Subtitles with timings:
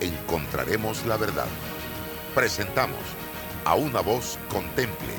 [0.00, 1.46] encontraremos la verdad.
[2.34, 3.00] Presentamos
[3.64, 5.14] a una voz contemple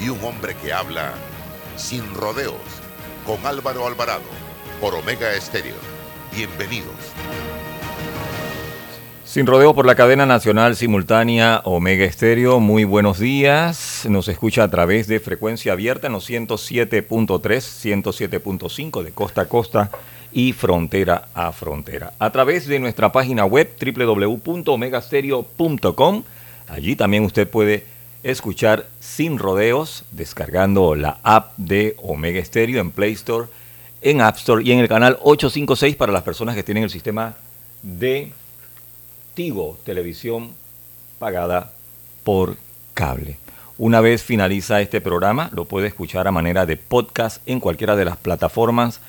[0.00, 1.12] y un hombre que habla
[1.76, 2.54] sin rodeos
[3.26, 4.22] con Álvaro Alvarado
[4.80, 5.76] por Omega Estéreo.
[6.34, 6.94] Bienvenidos.
[9.24, 14.06] Sin rodeo por la cadena nacional simultánea Omega Estéreo, muy buenos días.
[14.08, 17.38] Nos escucha a través de frecuencia abierta en los 107.3,
[18.02, 19.90] 107.5 de costa a costa
[20.32, 22.14] y frontera a frontera.
[22.18, 26.22] A través de nuestra página web www.omegastereo.com.
[26.68, 27.84] Allí también usted puede
[28.22, 33.46] escuchar sin rodeos descargando la app de Omega Stereo en Play Store,
[34.02, 37.36] en App Store y en el canal 856 para las personas que tienen el sistema
[37.82, 38.32] de
[39.34, 40.50] Tigo Televisión
[41.18, 41.72] pagada
[42.24, 42.56] por
[42.94, 43.36] cable.
[43.78, 48.04] Una vez finaliza este programa, lo puede escuchar a manera de podcast en cualquiera de
[48.04, 49.00] las plataformas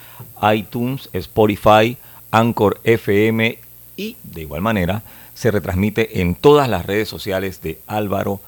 [0.54, 1.98] iTunes, Spotify,
[2.30, 3.58] Anchor FM
[3.98, 5.02] y de igual manera
[5.34, 8.42] se retransmite en todas las redes sociales de Álvaro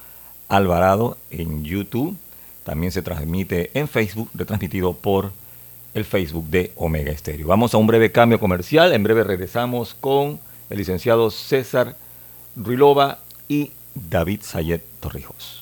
[0.48, 2.16] Alvarado en YouTube.
[2.62, 5.32] También se transmite en Facebook, retransmitido por
[5.92, 7.48] el Facebook de Omega Estéreo.
[7.48, 8.92] Vamos a un breve cambio comercial.
[8.92, 10.38] En breve regresamos con
[10.70, 11.96] el licenciado César
[12.54, 15.61] Ruilova y David Sayet Torrijos.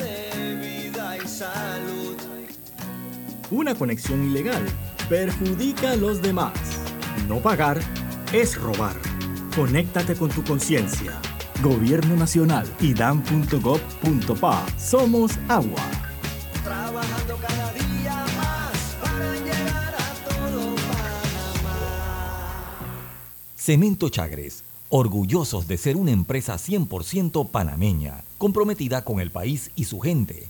[1.41, 2.15] salud.
[3.49, 4.63] Una conexión ilegal
[5.09, 6.53] perjudica a los demás.
[7.27, 7.79] No pagar
[8.31, 8.95] es robar.
[9.55, 11.13] Conéctate con tu conciencia.
[11.63, 14.65] Gobierno Nacional y dan.gov.pa.
[14.77, 15.83] Somos agua.
[16.63, 21.77] Trabajando cada día más para llegar a todo Panamá.
[23.55, 24.63] Cemento Chagres
[24.93, 30.49] orgullosos de ser una empresa 100% panameña, comprometida con el país y su gente.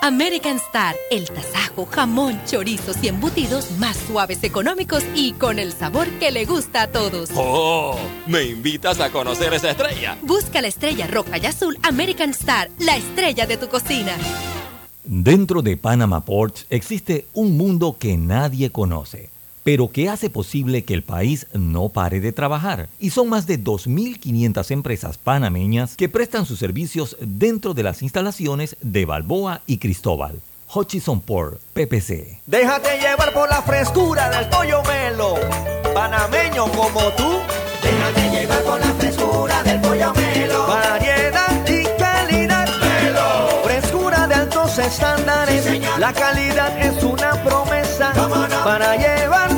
[0.00, 6.08] American Star, el tasajo, jamón, chorizos y embutidos más suaves, económicos y con el sabor
[6.20, 7.30] que le gusta a todos.
[7.34, 7.98] ¡Oh!
[8.26, 10.16] ¿Me invitas a conocer esa estrella?
[10.22, 14.12] Busca la estrella roja y azul American Star, la estrella de tu cocina.
[15.04, 19.30] Dentro de Panama Ports existe un mundo que nadie conoce
[19.68, 22.88] pero que hace posible que el país no pare de trabajar.
[22.98, 28.78] Y son más de 2.500 empresas panameñas que prestan sus servicios dentro de las instalaciones
[28.80, 30.40] de Balboa y Cristóbal.
[30.74, 32.40] Hutchison Port, PPC.
[32.46, 35.34] Déjate llevar por la frescura del pollo melo,
[35.92, 37.30] panameño como tú.
[37.82, 40.66] Déjate llevar por la frescura del pollo melo.
[40.66, 42.68] Variedad y calidad.
[42.80, 43.62] Melo.
[43.64, 45.66] Frescura de altos estándares.
[45.98, 48.14] la calidad es una promesa
[48.64, 49.57] para llevar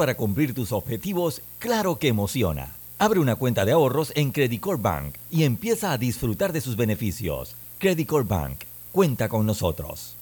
[0.00, 2.70] para cumplir tus objetivos, claro que emociona.
[2.98, 7.54] Abre una cuenta de ahorros en Credit Bank y empieza a disfrutar de sus beneficios.
[7.78, 8.60] Credit Bank,
[8.92, 10.16] cuenta con nosotros.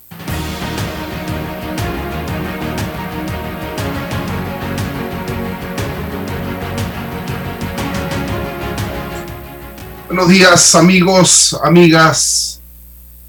[10.08, 12.60] Buenos días amigos, amigas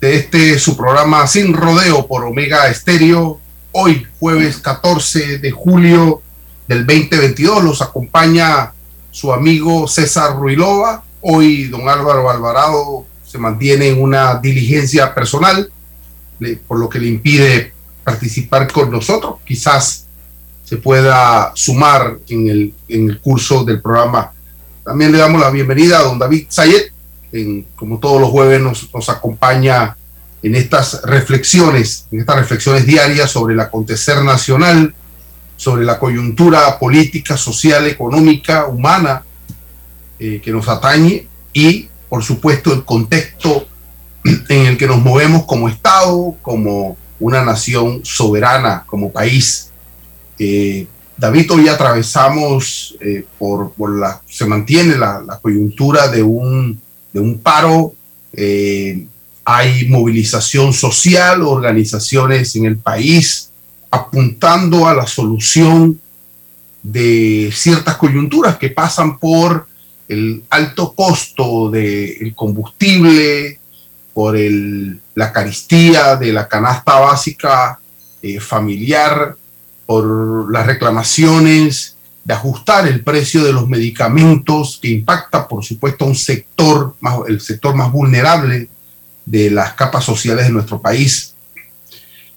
[0.02, 3.40] de este su programa Sin Rodeo por Omega Estéreo.
[3.72, 6.24] Hoy, jueves 14 de julio
[6.70, 8.72] del 2022, los acompaña
[9.10, 11.04] su amigo César Ruilova.
[11.20, 15.72] Hoy, don Álvaro Alvarado se mantiene en una diligencia personal,
[16.68, 17.74] por lo que le impide
[18.04, 19.38] participar con nosotros.
[19.44, 20.06] Quizás
[20.64, 24.32] se pueda sumar en el, en el curso del programa.
[24.86, 26.94] También le damos la bienvenida a don David Sayet,
[27.76, 29.98] como todos los jueves nos, nos, acompaña
[30.44, 34.94] en estas reflexiones, en estas reflexiones diarias sobre el acontecer nacional,
[35.60, 39.26] sobre la coyuntura política, social, económica, humana
[40.18, 43.68] eh, que nos atañe y, por supuesto, el contexto
[44.24, 49.70] en el que nos movemos como Estado, como una nación soberana, como país.
[50.40, 56.80] Eh, David, hoy atravesamos eh, por, por, la, se mantiene la, la coyuntura de un
[57.12, 57.96] de un paro,
[59.44, 63.49] hay movilización social, organizaciones en el país
[63.92, 66.00] apuntando a la solución
[66.84, 69.68] de ciertas coyunturas que pasan por
[70.08, 73.60] el alto costo del combustible,
[74.14, 77.80] por el, la caristía de la canasta básica
[78.22, 79.36] eh, familiar,
[79.86, 86.10] por las reclamaciones de ajustar el precio de los medicamentos que impacta, por supuesto, a
[86.10, 86.96] un sector,
[87.28, 88.70] el sector más vulnerable
[89.26, 91.29] de las capas sociales de nuestro país.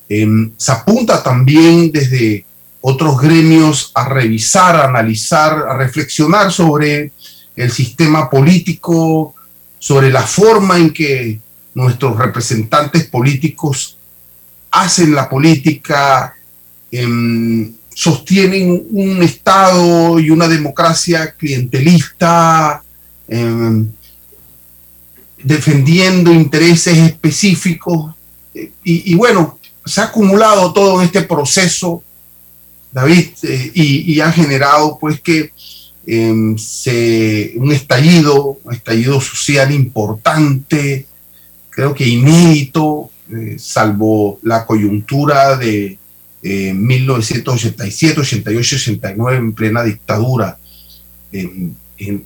[0.09, 2.45] Eh, se apunta también desde
[2.81, 7.13] otros gremios a revisar, a analizar, a reflexionar sobre
[7.57, 9.35] el sistema político,
[9.79, 11.41] sobre la forma en que
[11.75, 13.97] nuestros representantes políticos
[14.71, 16.35] hacen la política,
[16.91, 22.83] eh, sostienen un Estado y una democracia clientelista,
[23.29, 23.85] eh,
[25.43, 28.15] defendiendo intereses específicos.
[28.55, 28.73] Y,
[29.13, 32.03] y, bueno, se ha acumulado todo en este proceso,
[32.91, 35.53] David, eh, y, ha generado pues que
[36.05, 41.07] se, un estallido, un estallido social importante,
[41.71, 45.99] creo que inédito, eh, salvo la coyuntura de
[46.43, 50.59] 1987, 88, 89, en plena dictadura,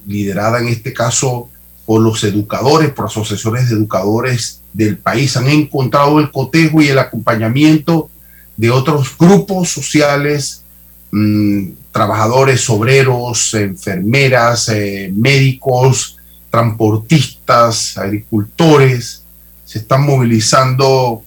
[0.07, 1.51] liderada en este caso
[1.85, 6.99] por los educadores, por asociaciones de educadores del país, han encontrado el cotejo y el
[6.99, 8.11] acompañamiento
[8.57, 10.63] de otros grupos sociales,
[11.11, 16.19] mmm, trabajadores, obreros, enfermeras, eh, médicos,
[16.51, 19.25] transportistas, agricultores,
[19.65, 21.23] se están movilizando,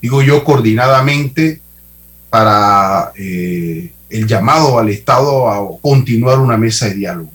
[0.00, 1.60] digo yo, coordinadamente
[2.30, 7.30] para eh, el llamado al Estado a continuar una mesa de diálogo.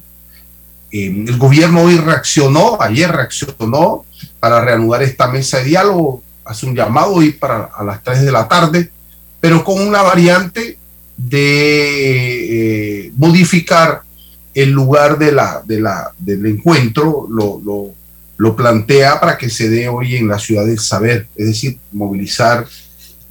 [0.91, 4.05] Eh, el gobierno hoy reaccionó, ayer reaccionó
[4.39, 8.31] para reanudar esta mesa de diálogo, hace un llamado hoy para a las 3 de
[8.31, 8.91] la tarde,
[9.39, 10.77] pero con una variante
[11.17, 14.01] de eh, modificar
[14.53, 17.93] el lugar de la, de la, del encuentro, lo, lo,
[18.37, 22.65] lo plantea para que se dé hoy en la ciudad del saber, es decir, movilizar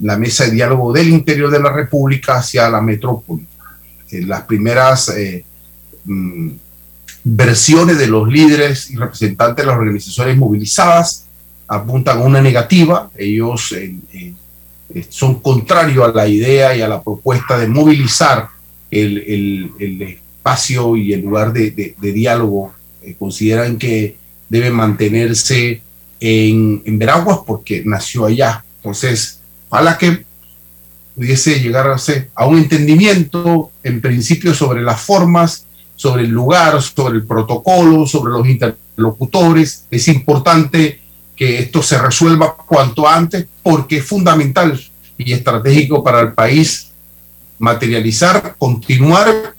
[0.01, 3.47] la mesa de diálogo del interior de la República hacia la metrópoli.
[4.11, 5.45] Eh, las primeras eh,
[6.05, 6.51] mm,
[7.29, 11.27] versiones de los líderes y representantes de las organizaciones movilizadas
[11.67, 13.11] apuntan a una negativa.
[13.17, 14.33] Ellos eh, eh
[15.09, 18.49] son contrarios a la idea y a la propuesta de movilizar
[18.91, 22.73] el, el, espacio y el lugar de, de, diálogo.
[23.03, 24.17] Eh, consideran que
[24.49, 25.83] debe mantenerse
[26.21, 28.65] en, en Veraguas porque nació allá.
[28.77, 30.25] Entonces, Ojalá que
[31.15, 35.66] pudiese llegar a, ser, a un entendimiento en principio sobre las formas,
[35.97, 39.87] sobre el lugar, sobre el protocolo, sobre los interlocutores.
[39.91, 41.01] Es importante
[41.35, 44.81] que esto se resuelva cuanto antes porque es fundamental
[45.19, 46.93] y estratégico para el país
[47.59, 49.55] materializar, continuar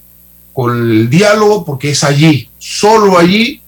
[0.54, 3.62] con el diálogo porque es allí, solo allí,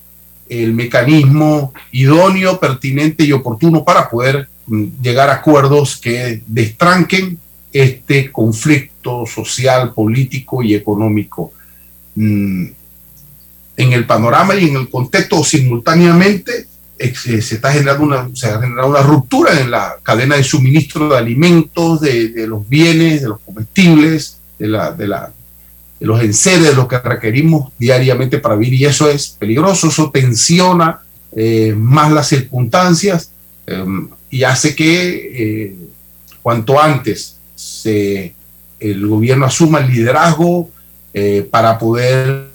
[0.48, 4.48] el mecanismo idóneo, pertinente y oportuno para poder
[5.02, 7.38] llegar a acuerdos que destranquen
[7.72, 11.54] este conflicto social, político y económico.
[12.16, 12.66] Mm,
[13.78, 18.60] en el panorama y en el contexto simultáneamente eh, se está generando una, se ha
[18.60, 23.40] generado una ruptura en la cadena de suministro de alimentos, de, los bienes, de los
[23.40, 25.32] comestibles, de, la, de, la,
[25.98, 30.12] de los enseres, de lo que requerimos diariamente para vivir y eso es peligroso, eso
[30.12, 31.00] tensiona
[31.32, 33.32] eh, más las circunstancias.
[33.66, 33.86] Eh,
[34.30, 35.76] y hace que eh,
[36.42, 38.34] cuanto antes se,
[38.80, 40.70] el gobierno asuma el liderazgo
[41.14, 42.50] eh, para poder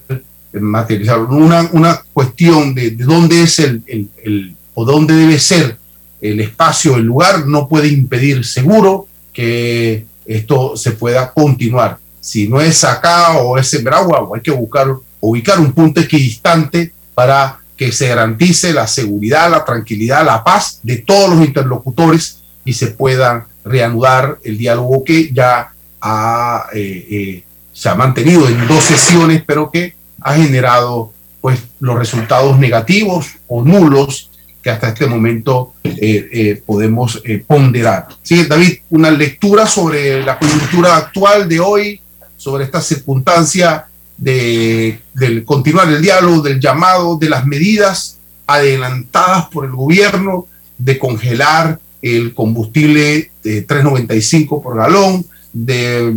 [0.53, 5.77] materializar una, una cuestión de, de, dónde es el, el, el, o dónde debe ser
[6.21, 11.97] el espacio, el lugar, no puede impedir seguro que esto se pueda continuar.
[12.19, 14.87] Si no es acá o es en Bragua, hay que buscar,
[15.19, 20.97] ubicar un punto equidistante para que se garantice la seguridad, la tranquilidad, la paz de
[20.97, 25.71] todos los interlocutores y se pueda reanudar el diálogo que ya
[26.01, 27.43] ha, eh, eh,
[27.75, 33.63] se ha mantenido en dos sesiones, pero que ha generado pues los resultados negativos o
[33.63, 34.31] nulos
[34.63, 38.07] que hasta este momento eh, podemos ponderar.
[38.23, 42.01] Sí, David, una lectura sobre la coyuntura actual de hoy,
[42.37, 43.85] sobre esta circunstancia
[44.17, 48.17] de, del continuar el diálogo, del llamado, de las medidas
[48.47, 56.13] adelantadas por el gobierno de congelar el combustible de 3.95 por galón, de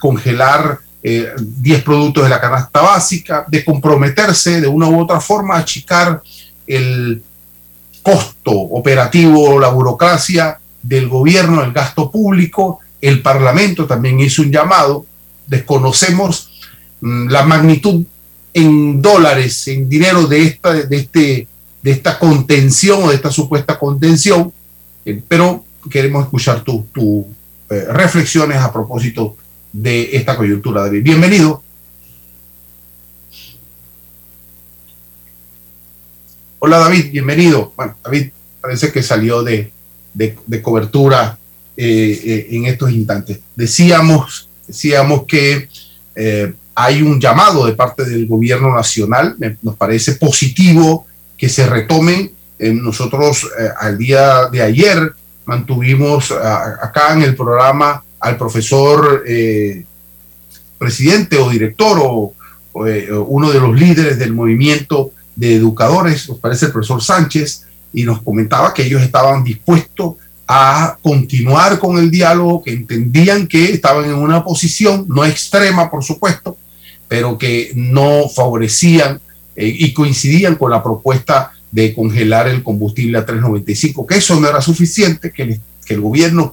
[0.00, 1.34] congelar 10
[1.78, 6.22] eh, productos de la canasta básica, de comprometerse de una u otra forma a achicar
[6.66, 7.22] el
[8.02, 12.80] costo operativo, la burocracia del gobierno, el gasto público.
[13.00, 15.06] El Parlamento también hizo un llamado.
[15.46, 16.50] Desconocemos
[17.00, 18.04] Mm, la magnitud
[18.52, 21.46] en dólares, en dinero de esta, de este,
[21.82, 24.52] de esta contención o de esta supuesta contención,
[25.04, 27.26] eh, pero queremos escuchar tus tu,
[27.70, 29.47] eh, reflexiones a propósito de
[29.82, 31.02] esta coyuntura, David.
[31.02, 31.62] Bienvenido.
[36.60, 37.72] Hola David, bienvenido.
[37.76, 39.72] Bueno, David parece que salió de,
[40.14, 41.38] de, cobertura
[41.76, 43.38] eh, en estos instantes.
[43.54, 45.68] Decíamos, decíamos que
[46.80, 52.30] hay un llamado de parte del gobierno nacional, nos parece positivo que se retomen.
[52.56, 55.12] Eh, nosotros eh, al día de ayer
[55.44, 59.84] mantuvimos acá en el programa al profesor eh,
[60.78, 62.34] presidente o director o,
[63.26, 68.22] uno de los líderes del movimiento de educadores, nos parece el profesor Sánchez, y nos
[68.22, 70.14] comentaba que ellos estaban dispuestos
[70.46, 76.04] a continuar con el diálogo, que entendían que estaban en una posición no extrema, por
[76.04, 76.56] supuesto,
[77.08, 79.20] pero que no favorecían
[79.56, 84.48] eh, y coincidían con la propuesta de congelar el combustible a 3.95, que eso no
[84.48, 86.52] era suficiente, que, el gobierno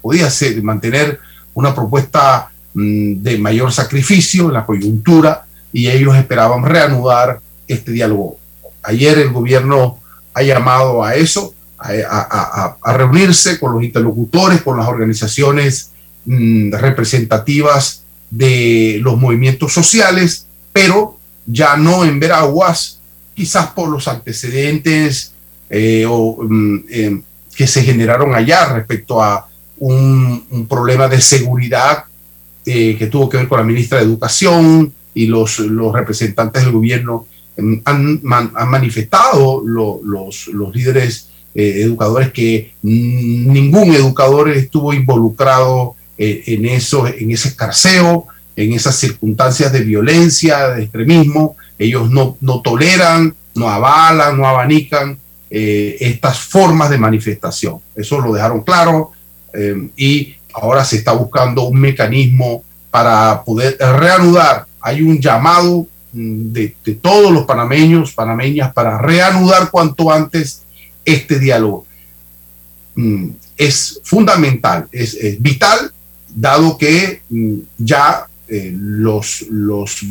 [0.00, 1.18] podía hacer, mantener
[1.54, 8.38] una propuesta mm, de mayor sacrificio en la coyuntura y ellos esperaban reanudar este diálogo.
[8.82, 10.00] Ayer el gobierno
[10.34, 15.90] ha llamado a eso, a, reunirse con los interlocutores, con las organizaciones
[16.26, 23.00] mm, representativas de los movimientos sociales, pero ya no en Veraguas,
[23.34, 25.32] quizás por los antecedentes
[25.68, 27.22] eh, mm, em,
[27.54, 29.48] que se generaron allá respecto a
[29.80, 32.04] un, problema de seguridad
[32.64, 36.72] eh, que tuvo que ver con la ministra de Educación y los, los representantes del
[36.72, 46.42] gobierno em, han, manifestado los, los, líderes eh, educadores que ningún educador estuvo involucrado eh,
[46.46, 51.56] en, en ese escarceo, en esas circunstancias de violencia, de extremismo.
[51.78, 55.18] Ellos no, no toleran, no avalan, no abanican
[55.52, 57.78] estas formas de manifestación.
[57.96, 59.10] Eso lo dejaron claro
[59.52, 64.66] eh, y ahora se está buscando un mecanismo para poder reanudar.
[64.80, 70.62] Hay un llamado mm, de, todos los panameños, panameñas, para reanudar cuanto antes
[71.04, 71.86] este diálogo.
[72.94, 75.92] Mm, es fundamental, es, vital
[76.28, 80.02] dado que mm, ya eh, los, los,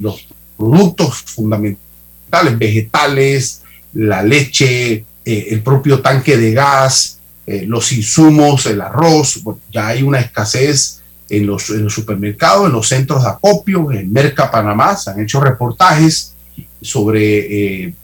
[0.00, 7.19] los productos fundamentales, vegetales, la leche, eh, el propio tanque de gas,
[7.52, 9.40] eh, los insumos, el arroz,
[9.72, 14.96] ya hay una escasez en los, supermercados, en los centros de acopio, en Merca Panamá,
[14.96, 16.34] se han hecho reportajes
[16.82, 17.94] sobre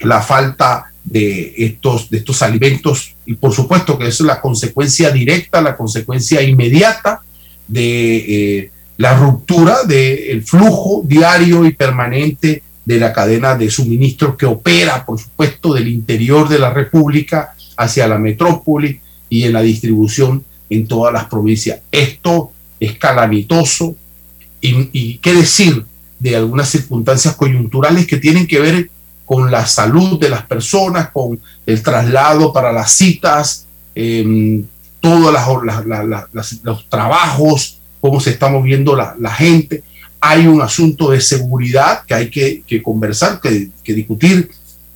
[0.00, 5.60] la falta de estos, de estos alimentos y por supuesto que es la consecuencia directa,
[5.60, 7.20] la consecuencia inmediata
[7.66, 8.16] de
[8.58, 15.04] eh, la ruptura del flujo diario y permanente de la cadena de suministro que opera,
[15.04, 20.86] por supuesto, del interior de la República hacia la metrópoli y en la distribución en
[20.86, 21.80] todas las provincias.
[21.90, 23.94] Esto es calamitoso
[24.60, 25.84] y, qué decir
[26.18, 28.90] de algunas circunstancias coyunturales que tienen que ver
[29.24, 34.62] con la salud de las personas, con el traslado para las citas, eh,
[35.00, 35.34] todos
[36.62, 39.82] los trabajos, cómo se está moviendo la, gente.
[40.20, 44.50] Hay un asunto de seguridad que hay que, conversar, que, discutir.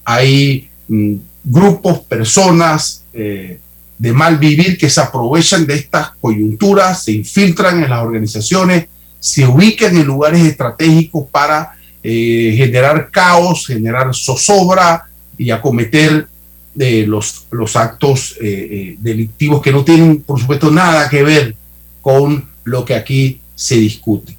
[0.05, 1.15] Hay mm,
[1.47, 3.61] grupos, personas eh,
[3.97, 8.89] de mal vivir que se aprovechan de estas coyunturas, se infiltran en las organizaciones,
[9.21, 15.05] se ubican en lugares estratégicos para eh, generar caos, generar zozobra
[15.39, 16.27] y acometer
[16.75, 21.57] de los, los actos delictivos que no tienen, por supuesto, nada que ver
[22.03, 24.37] con lo que aquí se discute.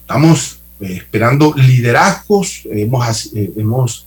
[0.00, 4.06] Estamos esperando liderazgos, hemos, hemos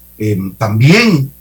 [0.57, 1.31] también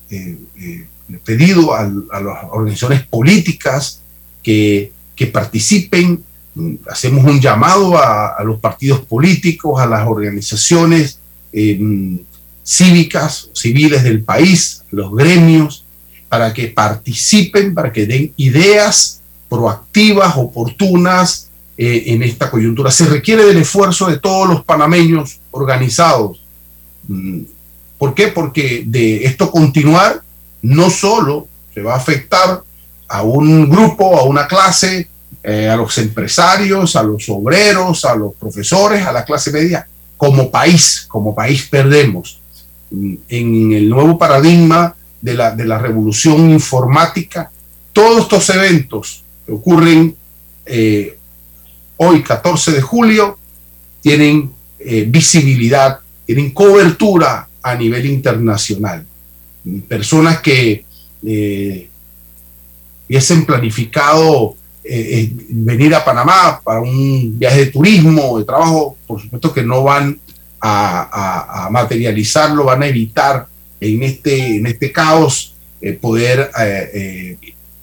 [1.25, 4.01] pedido a, las organizaciones políticas
[4.43, 4.93] que,
[5.33, 6.23] participen.
[6.91, 11.19] Hacemos un llamado a, los partidos políticos, a las organizaciones
[11.53, 12.19] em,
[12.65, 15.85] cívicas, civiles del país, los gremios,
[16.29, 22.91] para que participen, para que den ideas proactivas, oportunas eh, en esta coyuntura.
[22.91, 26.41] Se requiere del esfuerzo de todos los panameños organizados.
[27.99, 28.29] ¿Por qué?
[28.29, 30.23] Porque de esto continuar
[30.63, 32.63] no solo se va a afectar
[33.09, 35.09] a un grupo, a una clase,
[35.43, 39.87] eh, a los empresarios, a los obreros, a los profesores, a la clase media,
[40.17, 42.41] como país, como país perdemos.
[42.91, 47.51] En el nuevo paradigma de la, de la revolución informática,
[47.93, 50.17] todos estos eventos que ocurren
[50.65, 51.17] eh,
[51.97, 53.39] hoy, 14 de julio,
[54.01, 59.05] tienen eh, visibilidad, tienen cobertura a nivel internacional
[59.89, 60.85] personas que
[61.27, 61.89] eh,
[63.09, 69.21] hubiesen planificado eh, eh, venir a Panamá para un viaje de turismo, de trabajo, por
[69.21, 70.19] supuesto que no van
[70.61, 73.47] a, materializarlo, van a evitar
[73.81, 75.55] en este, en este caos
[76.01, 76.51] poder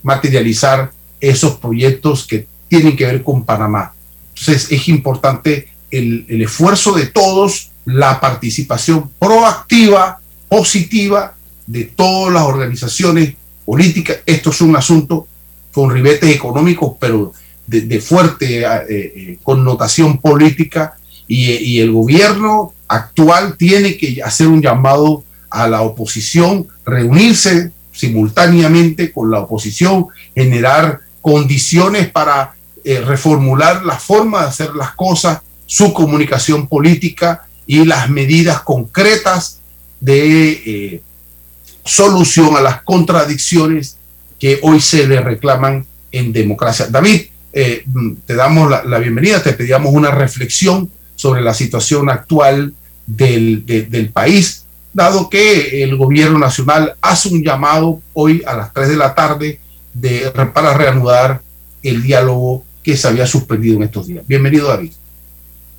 [0.02, 3.94] materializar esos proyectos que tienen que ver con Panamá.
[4.36, 11.36] Entonces es importante el esfuerzo de todos, la participación proactiva, positiva
[11.66, 13.36] de todas las organizaciones
[13.66, 14.18] políticas.
[14.26, 15.28] Esto es un asunto
[15.72, 17.34] con ribetes económicos, pero
[17.66, 20.98] de, fuerte eh, eh, connotación política
[21.28, 29.32] y, el gobierno actual tiene que hacer un llamado a la oposición, reunirse simultáneamente con
[29.32, 36.68] la oposición, generar condiciones para eh, reformular la forma de hacer las cosas, su comunicación
[36.68, 39.60] política y las medidas concretas
[40.00, 41.02] de
[41.86, 43.98] solución a las contradicciones
[44.40, 46.88] que hoy se le reclaman en democracia.
[46.90, 47.22] David,
[47.52, 47.86] eh,
[48.26, 52.74] te damos la, bienvenida, te pedíamos una reflexión sobre la situación actual
[53.06, 58.90] del, del, país, dado que el gobierno nacional hace un llamado hoy a las 3
[58.90, 59.60] de la tarde
[59.94, 61.42] de, para reanudar
[61.84, 64.26] el diálogo que se había suspendido en estos días.
[64.28, 64.92] Bienvenido, David.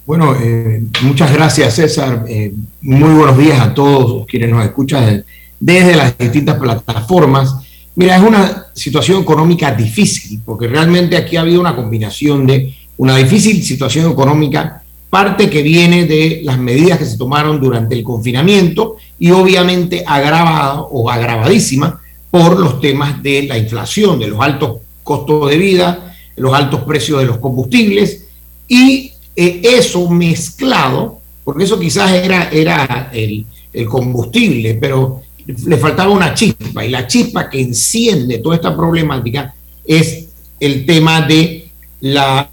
[0.06, 2.26] Bueno, eh, muchas gracias, César.
[2.28, 5.24] Eh, muy buenos días a todos quienes nos escuchan
[5.58, 7.54] desde las distintas plataformas.
[7.94, 13.16] Mira, es una situación económica difícil, porque realmente aquí ha habido una combinación de una
[13.16, 18.96] difícil situación económica, parte que viene de las medidas que se tomaron durante el confinamiento
[19.18, 21.98] y obviamente agravada o agravadísima
[22.30, 27.20] por los temas de la inflación, de los altos costos de vida, los altos precios
[27.20, 28.26] de los combustibles
[28.68, 33.46] y eh, eso mezclado, porque eso quizás era, era el,
[33.88, 39.52] combustible, pero le faltaba una chispa y la chispa que enciende toda esta problemática
[39.84, 40.26] es
[40.60, 41.68] el tema de
[42.00, 42.48] la,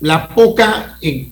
[0.00, 1.28] la poca, eh,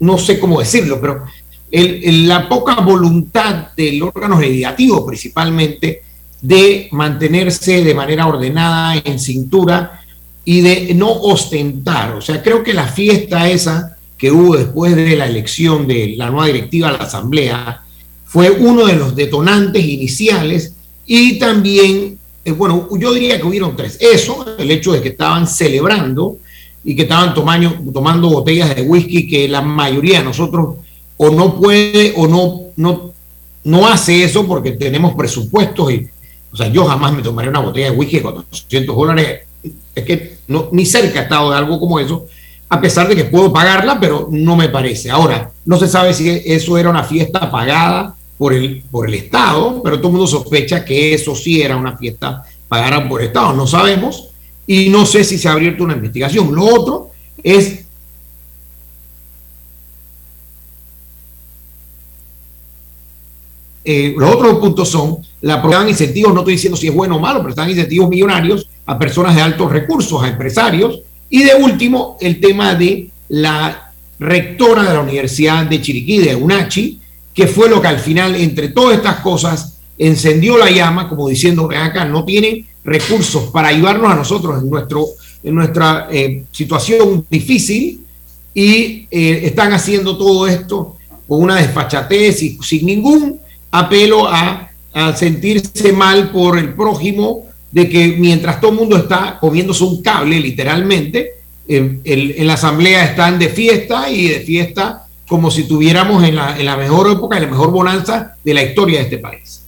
[0.00, 1.24] no sé cómo decirlo, pero
[1.70, 6.02] la poca voluntad del órgano legislativo principalmente
[6.40, 10.02] de mantenerse de manera ordenada en cintura
[10.44, 12.14] y de no ostentar.
[12.16, 16.30] O sea, creo que la fiesta esa que hubo después de la elección de la
[16.30, 17.82] nueva directiva a la Asamblea,
[18.24, 23.98] fue uno de los detonantes iniciales y también, eh, bueno, yo diría que hubieron tres.
[24.00, 26.36] Eso, el hecho de que estaban celebrando
[26.84, 30.76] y que estaban tomando, tomando botellas de whisky que la mayoría de nosotros
[31.16, 33.12] o no puede o no, no,
[33.64, 36.06] no hace eso porque tenemos presupuestos y,
[36.52, 39.40] o sea, yo jamás me tomaría una botella de whisky de 400 dólares.
[39.96, 42.28] Es que no, ni cerca he estado de algo como eso,
[42.72, 45.10] a pesar de que puedo pagarla, pero no me parece.
[45.10, 49.82] Ahora, no se sabe si eso era una fiesta pagada por el, por el Estado,
[49.84, 53.52] pero todo el mundo sospecha que eso sí era una fiesta pagada por el Estado.
[53.52, 54.30] No sabemos
[54.66, 56.54] y no sé si se ha abierto una investigación.
[56.54, 57.10] Lo otro
[57.42, 57.80] es
[63.84, 67.18] Eh, los otros puntos son la dan incentivos, no estoy diciendo si es bueno o
[67.18, 71.00] malo, pero están incentivos millonarios a personas de altos recursos, a empresarios.
[71.32, 77.00] Y de último, el tema de la rectora de la Universidad de Chiriquí, de UNACHI,
[77.32, 81.66] que fue lo que al final, entre todas estas cosas, encendió la llama, como diciendo,
[81.66, 85.06] que acá, no tienen recursos para ayudarnos a nosotros en, nuestro,
[85.42, 88.04] en nuestra eh, situación difícil
[88.52, 93.40] y eh, están haciendo todo esto con una desfachatez y sin ningún
[93.70, 99.38] apelo a a sentirse mal por el prójimo, de que mientras todo el mundo está
[99.40, 101.32] comiéndose un cable, literalmente,
[101.66, 107.10] en la asamblea están de fiesta y de fiesta como si tuviéramos en la, mejor
[107.10, 109.62] época, en la mejor bonanza de la historia de este país.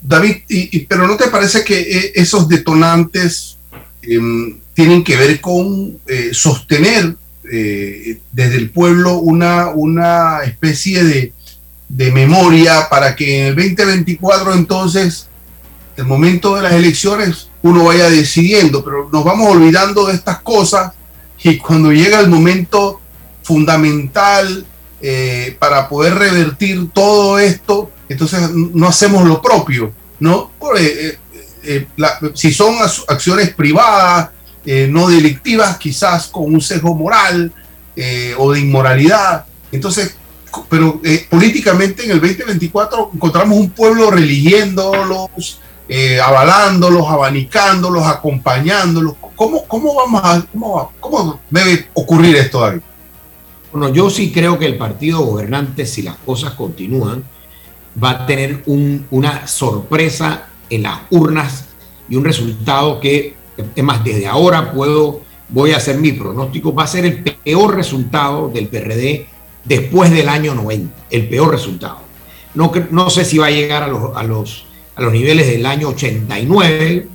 [0.00, 3.58] David, y, pero ¿no te parece que eh, esos detonantes
[4.02, 7.14] em, tienen que ver con eh, sostener
[7.48, 11.32] eh, desde el pueblo una, una especie de,
[11.88, 15.28] de, memoria para que en el 2024 entonces,
[15.96, 20.92] el momento de las elecciones, uno vaya decidiendo, pero nos vamos olvidando de estas cosas
[21.42, 23.00] y cuando llega el momento
[23.42, 24.64] fundamental
[25.00, 30.52] eh, para poder revertir todo esto, entonces no hacemos lo propio, ¿no?
[30.78, 31.18] Eh,
[31.64, 31.86] eh,
[32.34, 32.76] si son
[33.08, 34.30] acciones privadas,
[34.64, 37.52] no delictivas, quizás con un sesgo moral
[38.38, 40.14] o de inmoralidad, entonces,
[40.68, 45.58] pero políticamente en el 2024 encontramos un pueblo religiéndolos,
[46.24, 49.14] avalándolos, abanicándolos, acompañándolos.
[49.36, 52.80] ¿Cómo, cómo vamos a, cómo, cómo debe ocurrir esto, David?
[53.72, 57.24] Bueno, yo sí creo que el partido gobernante, si las cosas continúan,
[58.02, 61.66] va a tener una sorpresa en las urnas
[62.08, 63.34] y un resultado que,
[63.74, 67.74] es más, desde ahora puedo, voy a hacer mi pronóstico, va a ser el peor
[67.74, 69.26] resultado del PRD
[69.64, 71.98] después del año 90, el peor resultado.
[72.54, 77.08] No, no sé si va a llegar a los, a los niveles del año 89,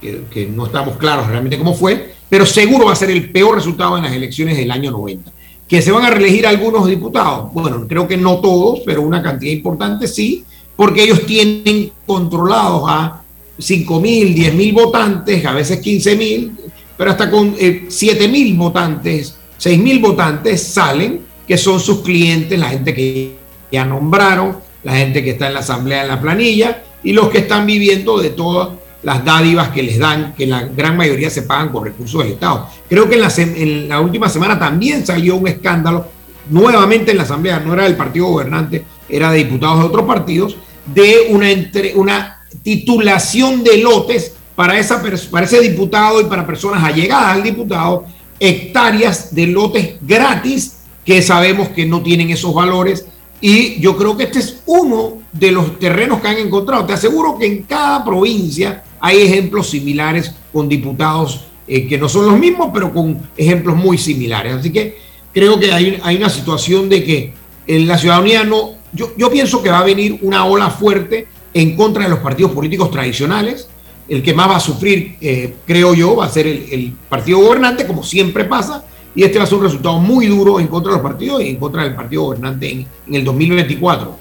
[0.00, 3.56] que, que no estamos claros realmente cómo fue, pero seguro va a ser el peor
[3.56, 5.32] resultado en las elecciones del año 90
[5.70, 7.52] que se van a reelegir algunos diputados.
[7.52, 13.22] Bueno, creo que no todos, pero una cantidad importante sí, porque ellos tienen controlados a
[13.56, 16.56] 5 mil, 10 mil votantes, a veces 15 mil,
[16.96, 22.58] pero hasta con eh, 7 mil votantes, 6 mil votantes salen, que son sus clientes,
[22.58, 23.36] la gente que
[23.70, 27.38] ya nombraron, la gente que está en la asamblea en la planilla y los que
[27.38, 28.70] están viviendo de todas
[29.02, 32.68] las dádivas que les dan, que la gran mayoría se pagan con recursos del Estado.
[32.88, 36.06] Creo que en la, última semana también salió un escándalo,
[36.50, 40.56] nuevamente en la Asamblea, no era del partido gobernante, era de diputados de otros partidos,
[40.86, 47.42] de una, titulación de lotes para, esa, para ese diputado y para personas allegadas al
[47.42, 48.04] diputado,
[48.40, 53.06] hectáreas de lotes gratis que sabemos que no tienen esos valores.
[53.40, 56.84] Y yo creo que este es uno de los terrenos que han encontrado.
[56.84, 62.26] Te aseguro que en cada provincia hay ejemplos similares con diputados eh, que no son
[62.26, 64.54] los mismos, pero con ejemplos muy similares.
[64.54, 64.98] Así que
[65.32, 67.32] creo que hay, hay una situación de que
[67.66, 71.76] en la ciudadanía no, yo, yo pienso que va a venir una ola fuerte en
[71.76, 73.68] contra de los partidos políticos tradicionales.
[74.08, 77.86] El que más va a sufrir, eh, creo yo, va a ser el, partido gobernante,
[77.86, 80.98] como siempre pasa, y este va a ser un resultado muy duro en contra de
[80.98, 84.18] los partidos y en contra del partido gobernante en, en el 2024.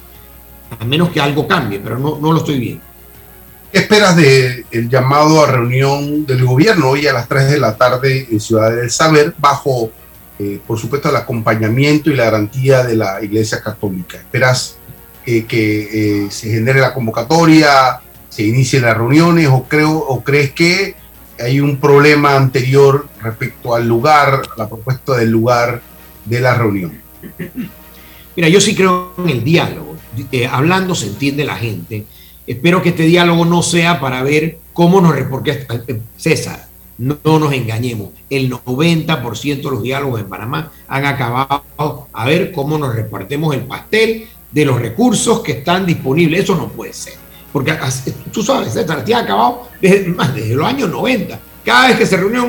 [0.79, 2.83] A menos que algo cambie, pero no, no lo estoy viendo.
[3.71, 7.75] ¿Qué esperas del el llamado a reunión del gobierno hoy a las 3 de la
[7.75, 9.91] tarde en Ciudad del Saber, bajo,
[10.39, 14.17] eh, por supuesto, el acompañamiento y la garantía de la Iglesia Católica?
[14.17, 14.77] ¿Esperas
[15.47, 20.95] que eh, se genere la convocatoria, se inicien las reuniones o, creo, o crees que
[21.39, 25.81] hay un problema anterior respecto al lugar, la propuesta del lugar
[26.25, 26.99] de la reunión?
[28.35, 29.95] Mira, yo sí creo en el diálogo.
[30.31, 32.05] Eh, hablando se entiende la gente
[32.49, 35.13] Espero que este diálogo no sea para ver cómo nos...
[35.29, 42.07] Porque, eh, César, no, nos engañemos, el 90% de los diálogos en Panamá han acabado
[42.11, 46.39] a ver cómo nos repartimos el pastel de los recursos que están disponibles.
[46.39, 47.13] Eso no puede ser.
[47.51, 47.73] Porque
[48.31, 51.39] tú sabes, César, ha acabado desde, los años 90.
[51.65, 52.47] Cada vez que se reunió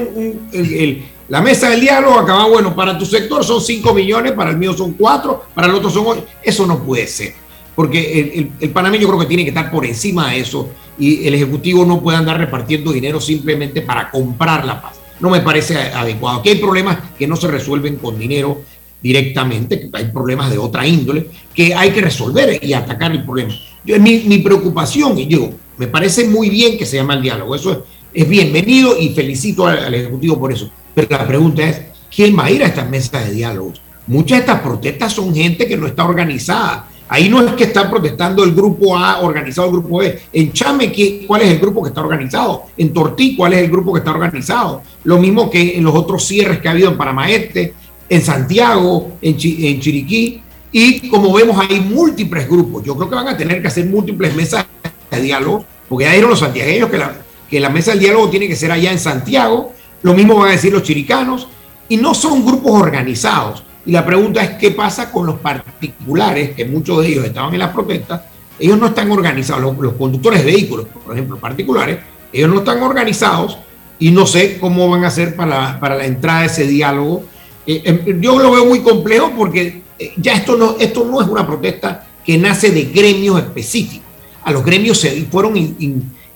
[1.28, 4.72] la mesa del diálogo, acababa, bueno, para tu sector son 5 millones, para el mío
[4.72, 6.24] son 4, para el otro son 8.
[6.42, 7.34] Eso no puede ser
[7.80, 11.82] porque el, panameño creo que tiene que estar por encima de eso y el Ejecutivo
[11.86, 15.00] no puede andar repartiendo dinero simplemente para comprar la paz.
[15.18, 16.40] No me parece adecuado.
[16.40, 18.60] Aquí hay problemas que no se resuelven con dinero
[19.02, 23.54] directamente, hay problemas de otra índole que hay que resolver y atacar el problema.
[23.84, 27.54] Yo, mi, mi preocupación, y digo, me parece muy bien que se llama el diálogo,
[27.54, 30.70] eso es, bienvenido y felicito al, Ejecutivo por eso.
[30.94, 31.80] Pero la pregunta es,
[32.14, 33.80] ¿quién va a ir a estas mesas de diálogos?
[34.06, 37.90] Muchas de estas protestas son gente que no está organizada, Ahí no es que están
[37.90, 40.16] protestando el grupo A organizado el grupo B.
[40.32, 40.92] En Chame,
[41.26, 42.66] ¿cuál es el grupo que está organizado?
[42.76, 44.82] En Tortí, ¿cuál es el grupo que está organizado?
[45.02, 47.74] Lo mismo que en los otros cierres que ha habido en Panamá Este,
[48.10, 50.42] en Santiago, en, Chiriquí.
[50.70, 52.84] Y como vemos, hay múltiples grupos.
[52.84, 54.66] Yo creo que van a tener que hacer múltiples mesas
[55.10, 57.14] de diálogo, porque ya dijeron los santiagueños que la,
[57.48, 59.72] que la mesa del diálogo tiene que ser allá en Santiago.
[60.02, 61.48] Lo mismo van a decir los chiricanos.
[61.88, 66.64] Y no son grupos organizados y la pregunta es qué pasa con los particulares, que
[66.64, 68.22] muchos de ellos estaban en las protestas,
[68.58, 71.98] ellos no están organizados, los, conductores de vehículos, por ejemplo, particulares,
[72.32, 73.58] ellos no están organizados
[73.98, 77.24] y no sé cómo van a hacer para, para la entrada de ese diálogo.
[77.70, 81.28] Eh, em, yo lo veo muy complejo porque eh, ya esto no, esto no es
[81.28, 84.08] una protesta que nace de gremios específicos.
[84.42, 85.56] A los gremios se fueron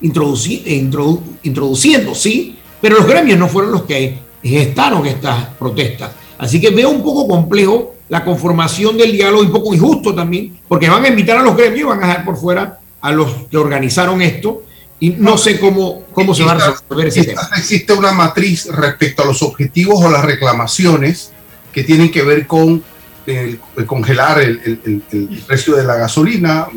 [0.01, 6.13] introduciendo, sí, pero los gremios no fueron los que gestaron estas protestas.
[6.39, 10.89] Así que veo un poco complejo la conformación del diálogo, un poco injusto también, porque
[10.89, 13.57] van a invitar a los gremios y van a dejar por fuera a los que
[13.57, 14.63] organizaron esto.
[15.01, 17.43] Y no sé cómo, cómo se va a resolver ese tema.
[17.57, 21.33] Existe una matriz respecto a los objetivos o las reclamaciones
[21.73, 22.83] que tienen que ver con
[23.27, 25.03] el, congelar el,
[25.47, 26.69] precio de la gasolina,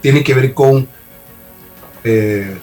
[0.00, 0.88] tiene que ver con
[2.04, 2.56] eh,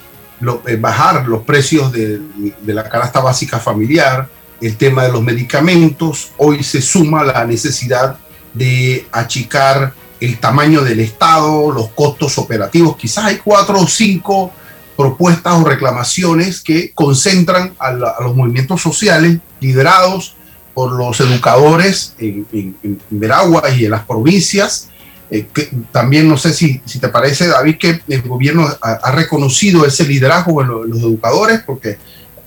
[0.65, 2.19] eh, bajar los precios de,
[2.65, 4.27] la canasta básica familiar,
[4.61, 8.17] el tema de los medicamentos, hoy se suma la necesidad
[8.53, 9.93] de achicar
[10.23, 12.95] el tamaño del Estado, los costos operativos.
[12.95, 14.51] Quizás hay cuatro o cinco
[14.95, 20.35] propuestas o reclamaciones que concentran a, los movimientos sociales liderados
[20.73, 24.89] por los educadores en, en, Veragua y en las provincias.
[25.29, 25.45] Eh,
[25.91, 30.61] también no sé si, si, te parece, David, que el gobierno ha, reconocido ese liderazgo
[30.61, 31.97] en, los educadores, porque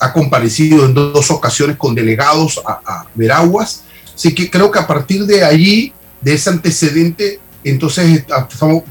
[0.01, 3.83] ha comparecido en dos ocasiones con delegados a, Veraguas.
[4.15, 8.25] Así que creo que a partir de allí, de ese antecedente, entonces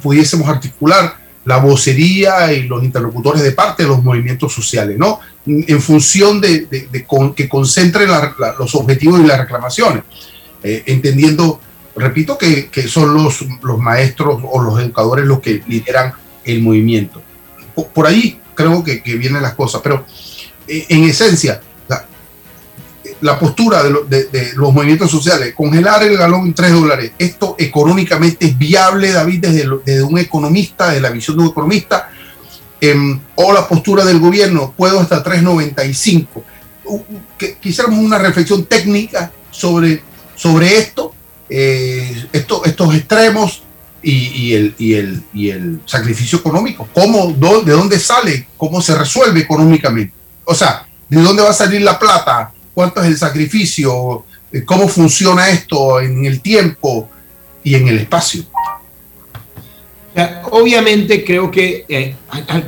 [0.02, 5.20] pudiésemos articular la vocería y los interlocutores de parte de los movimientos sociales, ¿no?
[5.46, 6.68] En función de,
[7.36, 8.10] que concentren
[8.58, 10.04] los objetivos y las reclamaciones,
[10.64, 11.60] eh, entendiendo,
[11.96, 17.22] repito, que, son los, los maestros o los educadores los que lideran el movimiento.
[17.94, 20.04] Por, ahí creo que, que, vienen las cosas, pero
[20.68, 21.62] eh, en esencia,
[23.22, 28.58] la postura de, los movimientos sociales, congelar el galón en 3 dólares, esto económicamente es
[28.58, 32.10] viable, David, desde, desde un economista, desde la visión de un economista,
[32.82, 36.44] em, o la postura del gobierno, puedo hasta 3.95.
[37.38, 40.04] Que, quisiéramos una reflexión técnica sobre,
[40.36, 41.14] sobre esto,
[41.50, 43.64] eh, esto, estos extremos
[44.06, 49.40] y, el, y, el, y el sacrificio económico, cómo, de dónde sale, cómo se resuelve
[49.40, 50.14] económicamente.
[50.44, 52.54] O sea, ¿de dónde va a salir la plata?
[52.76, 57.10] Cuánto es el sacrificio, eh, cómo funciona esto en el tiempo
[57.64, 58.44] y en el espacio.
[60.52, 62.16] Obviamente creo que eh,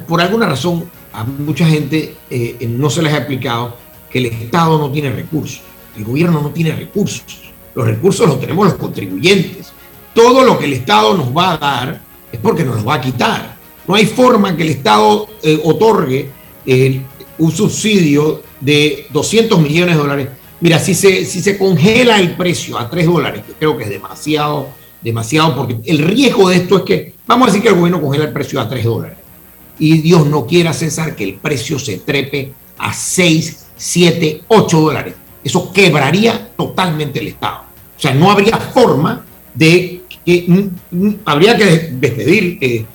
[0.08, 3.78] por alguna razón a mucha gente eh, no se les ha explicado
[4.10, 5.62] que el Estado no tiene recursos,
[5.96, 9.72] el gobierno no tiene recursos, los recursos los tenemos los contribuyentes.
[10.14, 13.02] Todo lo que el Estado nos va a dar es porque nos lo va a
[13.02, 13.56] quitar.
[13.88, 15.30] No hay forma que el Estado
[15.64, 16.32] otorgue
[17.38, 20.28] un subsidio de 200 millones de dólares.
[20.60, 23.90] Mira, si se, si se congela el precio a 3 dólares, que creo que es
[23.90, 24.70] demasiado,
[25.02, 28.26] demasiado, porque el riesgo de esto es que, vamos a decir que el gobierno congela
[28.26, 29.18] el precio a 3 dólares.
[29.80, 35.14] Y Dios no quiera, César, que el precio se trepe a 6, 7, 8 dólares.
[35.44, 37.62] Eso quebraría totalmente el Estado.
[37.96, 40.70] O sea, no habría forma de que
[41.26, 42.86] habría que despedir eh,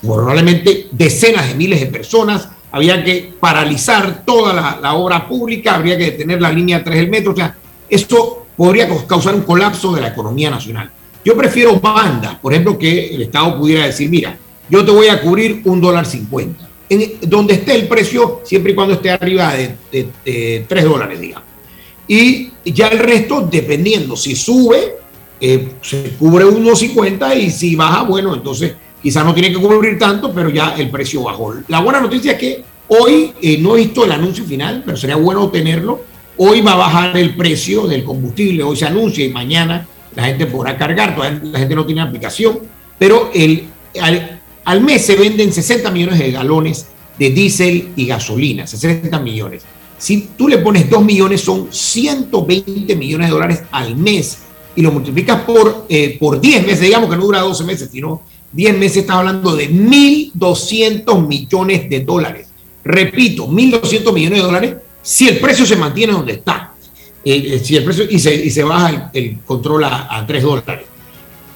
[0.00, 6.06] probablemente decenas de miles de personas, había que paralizar toda la, obra pública, habría que
[6.06, 7.56] detener la línea 3 del metro, o sea,
[7.88, 10.90] esto podría causar un colapso de la economía nacional.
[11.24, 14.36] Yo prefiero bandas, por ejemplo, que el Estado pudiera decir, mira,
[14.68, 18.74] yo te voy a cubrir un dólar cincuenta, en donde esté el precio, siempre y
[18.74, 21.46] cuando esté arriba de, 3 dólares, digamos.
[22.08, 24.96] Y ya el resto, dependiendo, si sube,
[25.40, 28.74] eh, se cubre 1.50 y si baja, bueno, entonces
[29.04, 31.56] Quizás no tiene que cubrir tanto, pero ya el precio bajó.
[31.68, 35.16] La buena noticia es que hoy, eh, no he visto el anuncio final, pero sería
[35.16, 36.00] bueno tenerlo.
[36.38, 39.86] Hoy va a bajar el precio del combustible, hoy se anuncia y mañana
[40.16, 42.60] la gente podrá cargar, todavía la gente no tiene aplicación,
[42.98, 43.66] pero el,
[44.64, 46.86] al, mes se venden 60 millones de galones
[47.18, 49.64] de diésel y gasolina, 60 millones.
[49.98, 54.38] Si tú le pones 2 millones, son 120 millones de dólares al mes
[54.74, 58.22] y lo multiplicas por, eh, por 10 meses, digamos que no dura 12 meses, sino
[58.54, 62.48] 10 meses está hablando de 1.200 millones de dólares.
[62.84, 66.72] Repito, 1.200 millones de dólares si el precio se mantiene donde está.
[67.24, 70.86] Eh, eh, si el precio y se, baja el, control a, 3 dólares.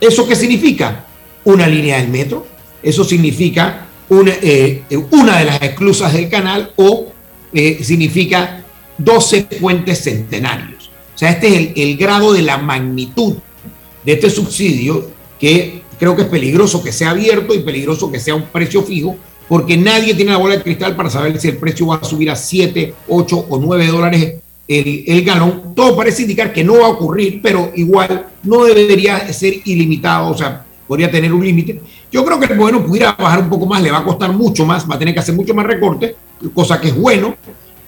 [0.00, 1.04] ¿Eso qué significa?
[1.44, 2.46] Una línea del metro.
[2.82, 7.12] Eso significa una, eh, de las esclusas del canal o
[7.52, 8.64] significa
[8.98, 10.90] 12 puentes centenarios.
[11.14, 13.34] O sea, este es el grado de la magnitud
[14.04, 18.34] de este subsidio que creo que es peligroso que sea abierto y peligroso que sea
[18.34, 19.16] un precio fijo,
[19.48, 22.30] porque nadie tiene la bola de cristal para saber si el precio va a subir
[22.30, 24.34] a 7, 8 o 9 dólares
[24.68, 25.74] el, galón.
[25.74, 30.30] Todo parece indicar que no va a ocurrir, pero igual no debería ser ilimitado.
[30.30, 31.80] O sea, podría tener un límite.
[32.12, 34.64] Yo creo que el gobierno pudiera bajar un poco más, le va a costar mucho
[34.64, 36.16] más, va a tener que hacer mucho más recorte,
[36.54, 37.36] cosa que es bueno,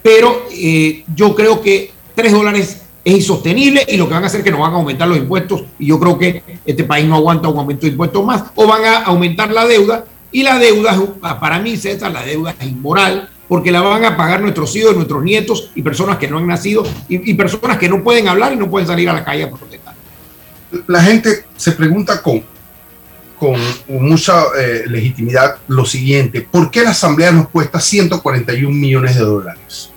[0.03, 4.41] pero eh, yo creo que 3 dólares es insostenible y lo que van a hacer
[4.41, 7.17] es que nos van a aumentar los impuestos y yo creo que este país no
[7.17, 10.97] aguanta un aumento de impuestos más o van a aumentar la deuda y la deuda,
[11.41, 15.25] para mí César, la deuda es inmoral porque la van a pagar nuestros hijos, nuestros
[15.25, 18.71] nietos y personas que no han nacido y, personas que no pueden hablar y no
[18.71, 19.95] pueden salir a la calle a protestar.
[20.87, 22.45] La gente se pregunta con,
[23.37, 23.59] con
[23.89, 29.91] mucha eh, legitimidad lo siguiente, ¿por qué la Asamblea nos cuesta 141 millones de dólares?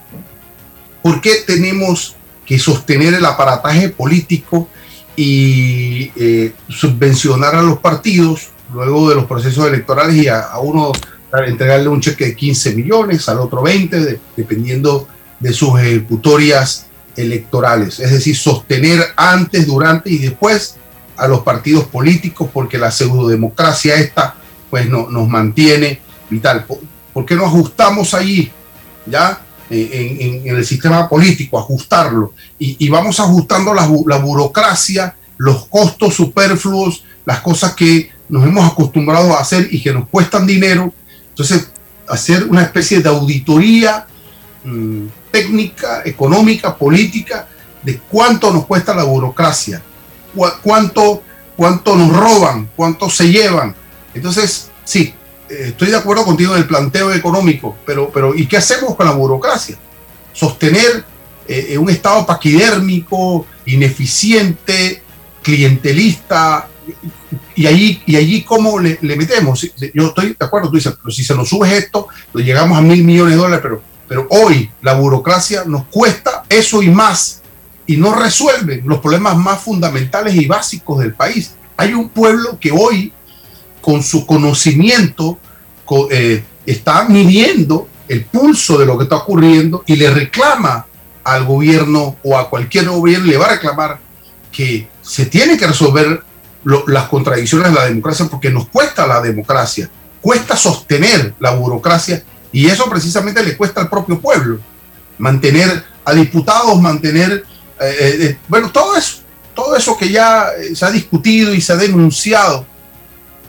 [1.03, 4.67] ¿Por qué tenemos que sostener el aparataje político
[5.15, 10.91] y eh, subvencionar a los partidos luego de los procesos electorales y a, uno
[11.45, 15.07] entregarle un cheque de 15 millones, al otro 20, dependiendo
[15.39, 17.99] de sus ejecutorias electorales.
[17.99, 20.75] Es decir, sostener antes, durante y después
[21.15, 24.35] a los partidos políticos porque la pseudodemocracia esta
[24.69, 26.65] pues no, nos mantiene vital.
[27.13, 28.51] ¿Por, qué no ajustamos allí?
[29.05, 29.42] ¿Ya?
[29.69, 32.33] En, el sistema político, ajustarlo.
[32.59, 33.85] Y, vamos ajustando la,
[34.17, 40.07] burocracia, los costos superfluos, las cosas que nos hemos acostumbrado a hacer y que nos
[40.09, 40.93] cuestan dinero.
[41.29, 41.69] Entonces,
[42.07, 44.05] hacer una especie de auditoría
[44.63, 47.47] mm, técnica, económica, política,
[47.81, 49.81] de cuánto nos cuesta la burocracia,
[50.63, 51.21] cuánto,
[51.55, 53.75] cuánto nos roban, cuánto se llevan.
[54.13, 55.13] Entonces, sí, eh,
[55.67, 59.13] estoy de acuerdo contigo en el planteo económico, pero, pero ¿y qué hacemos con la
[59.13, 59.77] burocracia?
[60.33, 61.03] Sostener
[61.47, 65.01] eh, un Estado paquidérmico, ineficiente,
[65.41, 66.67] clientelista,
[67.55, 69.69] y allí, y allí cómo le, metemos.
[69.93, 73.03] Yo estoy de acuerdo, tú dices, pero si se nos sube esto, llegamos a mil
[73.03, 77.41] millones de dólares, pero, pero hoy la burocracia nos cuesta eso y más,
[77.85, 81.55] y no resuelve los problemas más fundamentales y básicos del país.
[81.77, 83.13] Hay un pueblo que hoy
[83.83, 85.37] con su conocimiento,
[86.09, 90.85] eh, está midiendo el pulso de lo que está ocurriendo y le reclama
[91.25, 93.99] al gobierno o a cualquier gobierno, le va a reclamar
[94.53, 96.23] que se tiene que resolver
[96.63, 99.89] las contradicciones de la democracia porque nos cuesta la democracia,
[100.21, 104.59] cuesta sostener la burocracia y eso precisamente le cuesta al propio pueblo,
[105.17, 107.43] mantener a diputados, mantener,
[107.81, 109.17] eh, eh, bueno, todo eso,
[109.53, 112.71] todo eso que ya se ha discutido y se ha denunciado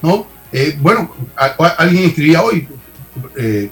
[0.05, 0.27] ¿no?
[0.53, 1.11] Eh, bueno,
[1.79, 2.69] alguien escribía hoy,
[3.37, 3.71] eh,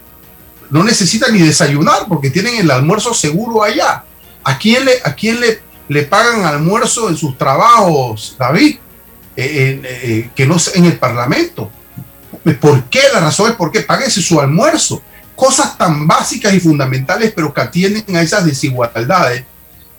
[0.71, 4.05] no necesitan ni desayunar porque tienen el almuerzo seguro allá.
[4.43, 8.79] ¿A quién le, a quién le, le pagan almuerzo en sus trabajos, David?
[9.37, 11.71] Eh, que no en el Parlamento.
[12.61, 13.01] ¿Por qué?
[13.13, 15.03] La razón es porque páguese su almuerzo.
[15.37, 19.45] Cosas tan básicas y fundamentales, pero que atienden a esas desigualdades,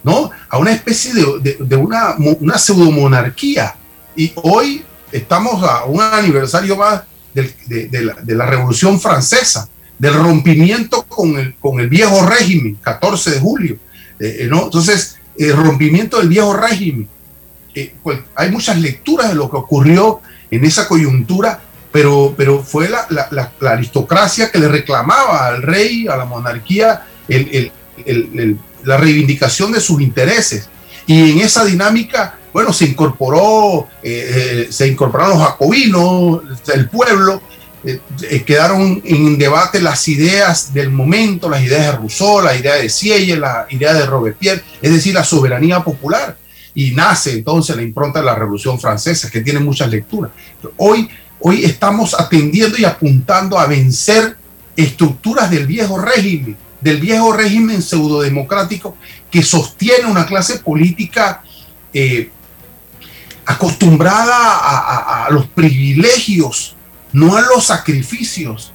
[0.03, 0.31] ¿no?
[0.49, 3.75] A una especie de, de, una, una pseudomonarquía.
[4.15, 11.55] Y hoy estamos a un aniversario más de, la, Revolución Francesa, del rompimiento con el,
[11.55, 13.77] con el viejo régimen, 14 de julio.
[14.19, 14.49] Eh, eh.
[14.51, 17.07] Entonces, el rompimiento del viejo régimen.
[17.75, 20.21] Eh, pues, hay muchas lecturas de lo que ocurrió
[20.51, 26.25] en esa coyuntura, pero, pero fue la, aristocracia que le reclamaba al rey, a la
[26.25, 27.05] monarquía,
[28.83, 30.69] la reivindicación de sus intereses.
[31.05, 36.41] Y en esa dinámica bueno, se incorporó, eh, eh, se incorporaron los jacobinos,
[36.73, 37.41] el pueblo,
[37.83, 42.87] eh, quedaron en debate las ideas del momento, las ideas de Rousseau, la idea de
[42.89, 46.37] Sieyes, la idea de Robespierre, es decir, la soberanía popular.
[46.75, 50.31] Y nace entonces la impronta de la Revolución Francesa, que tiene muchas lecturas.
[50.77, 54.37] Hoy, hoy estamos atendiendo y apuntando a vencer
[54.75, 58.95] estructuras del viejo régimen, del viejo régimen pseudodemocrático
[59.29, 61.43] que sostiene una clase política
[63.45, 66.75] acostumbrada a, los privilegios,
[67.11, 68.71] no a los sacrificios.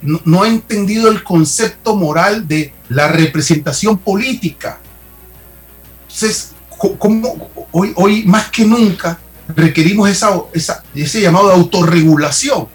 [0.00, 4.78] No, ha entendido el concepto moral de la representación política.
[6.02, 6.52] Entonces,
[7.72, 9.18] hoy, más que nunca
[9.56, 12.68] requerimos ese llamado de autorregulación.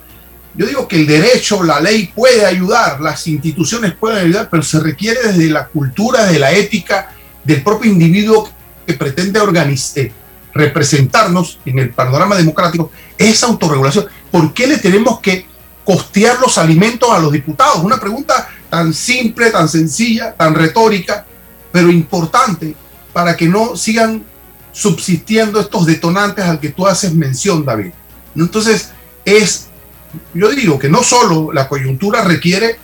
[0.55, 4.79] Yo digo que el derecho, la ley puede ayudar, las instituciones pueden ayudar, pero se
[4.79, 7.11] requiere desde la cultura, de la ética
[7.43, 8.49] del propio individuo
[8.85, 10.09] que pretende organizar,
[10.53, 14.05] representarnos en el panorama democrático esa autorregulación.
[14.31, 15.47] ¿Por qué le tenemos que
[15.83, 17.77] costear los alimentos a los diputados?
[17.77, 21.25] Una pregunta tan simple, tan sencilla, tan retórica,
[21.71, 22.75] pero importante
[23.11, 24.23] para que no sigan
[24.71, 27.91] subsistiendo estos detonantes al que tú haces mención, David.
[28.35, 28.91] Entonces,
[29.23, 29.67] es,
[30.33, 32.79] yo digo que no solo la coyuntura requiere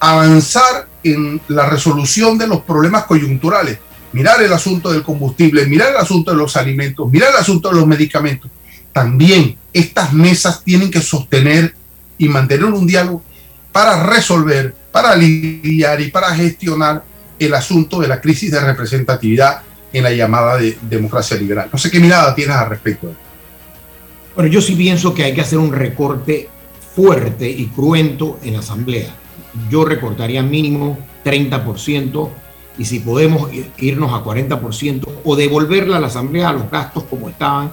[0.00, 3.78] avanzar en la resolución de los problemas coyunturales,
[4.12, 7.76] mirar el asunto del combustible, mirar el asunto de los alimentos, mirar el asunto de
[7.76, 8.50] los medicamentos,
[8.92, 11.74] también estas mesas tienen que sostener
[12.16, 13.22] y mantener un diálogo
[13.72, 17.04] para resolver, para lidiar y para gestionar
[17.38, 21.68] el asunto de la crisis de representatividad en la llamada de democracia liberal.
[21.72, 23.14] No sé qué mirada tienes al respecto.
[24.34, 26.48] Bueno, yo sí pienso que hay que hacer un recorte
[26.94, 29.14] fuerte y cruento en la Asamblea.
[29.70, 32.30] Yo recortaría mínimo 30%
[32.78, 37.72] y si podemos irnos a 40% o devolverle a la Asamblea los gastos como estaban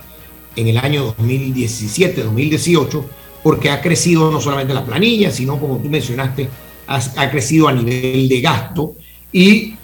[0.55, 3.05] en el año 2017, 2018,
[3.43, 6.49] porque ha crecido no solamente la planilla, sino como tú mencionaste,
[6.87, 8.95] ha, crecido a nivel de gasto
[9.31, 9.75] y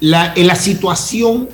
[0.00, 1.48] la, la situación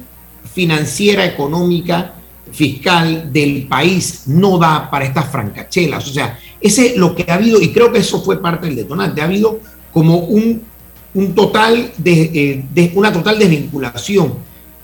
[0.52, 2.14] financiera, económica,
[2.50, 6.08] fiscal del país no da para estas francachelas.
[6.08, 8.76] O sea, ese es lo que ha habido, y creo que eso fue parte del
[8.76, 9.60] detonante, ha habido
[9.92, 10.62] como un,
[11.14, 14.34] un total de, eh, una total desvinculación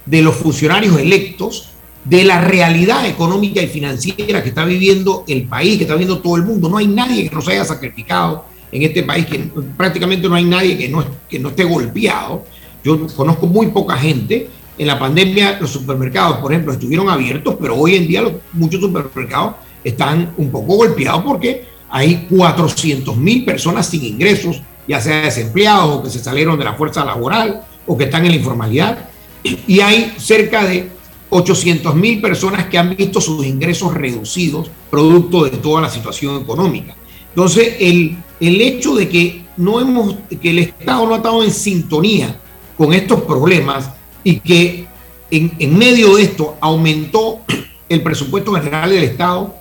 [0.07, 1.71] de los funcionarios electos
[2.05, 6.37] de la realidad económica y financiera que está viviendo el país, que está viviendo todo
[6.37, 6.69] el mundo.
[6.69, 9.39] No hay nadie que no se haya sacrificado en este país, que
[9.77, 12.45] prácticamente no hay nadie que no, que no esté golpeado.
[12.83, 14.49] Yo conozco muy poca gente
[14.81, 18.23] en la pandemia los supermercados, por ejemplo, estuvieron abiertos, pero hoy en día
[18.55, 25.23] muchos supermercados están un poco golpeados porque hay 400 mil personas sin ingresos, ya sea
[25.23, 29.09] desempleados o que se salieron de la fuerza laboral o que están en la informalidad.
[29.45, 30.91] Y hay cerca de
[31.31, 36.97] 800 mil personas que han visto sus ingresos reducidos producto de toda la situación económica.
[37.29, 41.53] Entonces, el, el hecho de que, no hemos, que el Estado no ha estado en
[41.53, 42.37] sintonía
[42.77, 43.91] con estos problemas
[44.25, 44.87] y que
[45.31, 47.43] en, medio de esto aumentó
[47.89, 49.55] el presupuesto general del Estado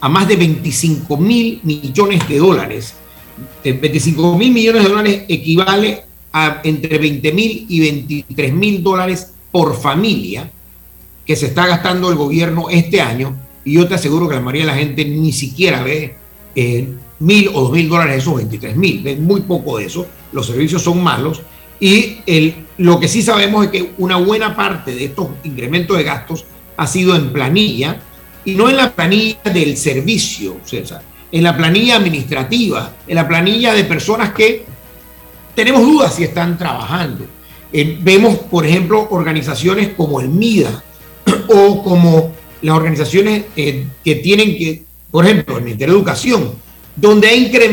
[0.00, 2.94] a más de 25 mil millones de dólares.
[3.64, 9.32] 25 eh, mil millones de dólares equivale a entre 20 mil y 23 mil dólares
[9.50, 10.50] por familia
[11.24, 13.36] que se está gastando el gobierno este año.
[13.64, 16.14] Y yo te aseguro que la mayoría de la gente ni siquiera ve
[16.54, 19.02] eh, mil o dos mil dólares esos 23 mil.
[19.02, 20.06] Ve muy poco de eso.
[20.32, 21.42] Los servicios son malos
[21.80, 26.04] y el, lo que sí sabemos es que una buena parte de estos incrementos de
[26.04, 26.44] gastos
[26.76, 28.00] ha sido en planilla
[28.44, 33.74] y no en la planilla del servicio, César, en la planilla administrativa, en la planilla
[33.74, 34.64] de personas que
[35.54, 37.26] tenemos dudas si están trabajando.
[37.72, 40.82] Eh, vemos, por ejemplo, organizaciones como el MIDA
[41.48, 46.52] o como las organizaciones eh, que tienen que, por ejemplo, el Ministerio de Educación,
[46.96, 47.28] donde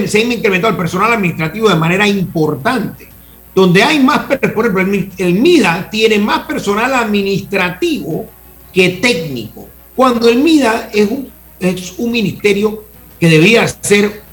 [0.08, 3.16] se ha incrementado el personal administrativo de manera importante
[3.56, 4.82] donde hay más, por ejemplo,
[5.18, 8.28] el, MIDA tiene más personal administrativo
[8.74, 11.30] que técnico, cuando el MIDA es un,
[11.62, 12.84] es un ministerio
[13.20, 14.24] que debería ser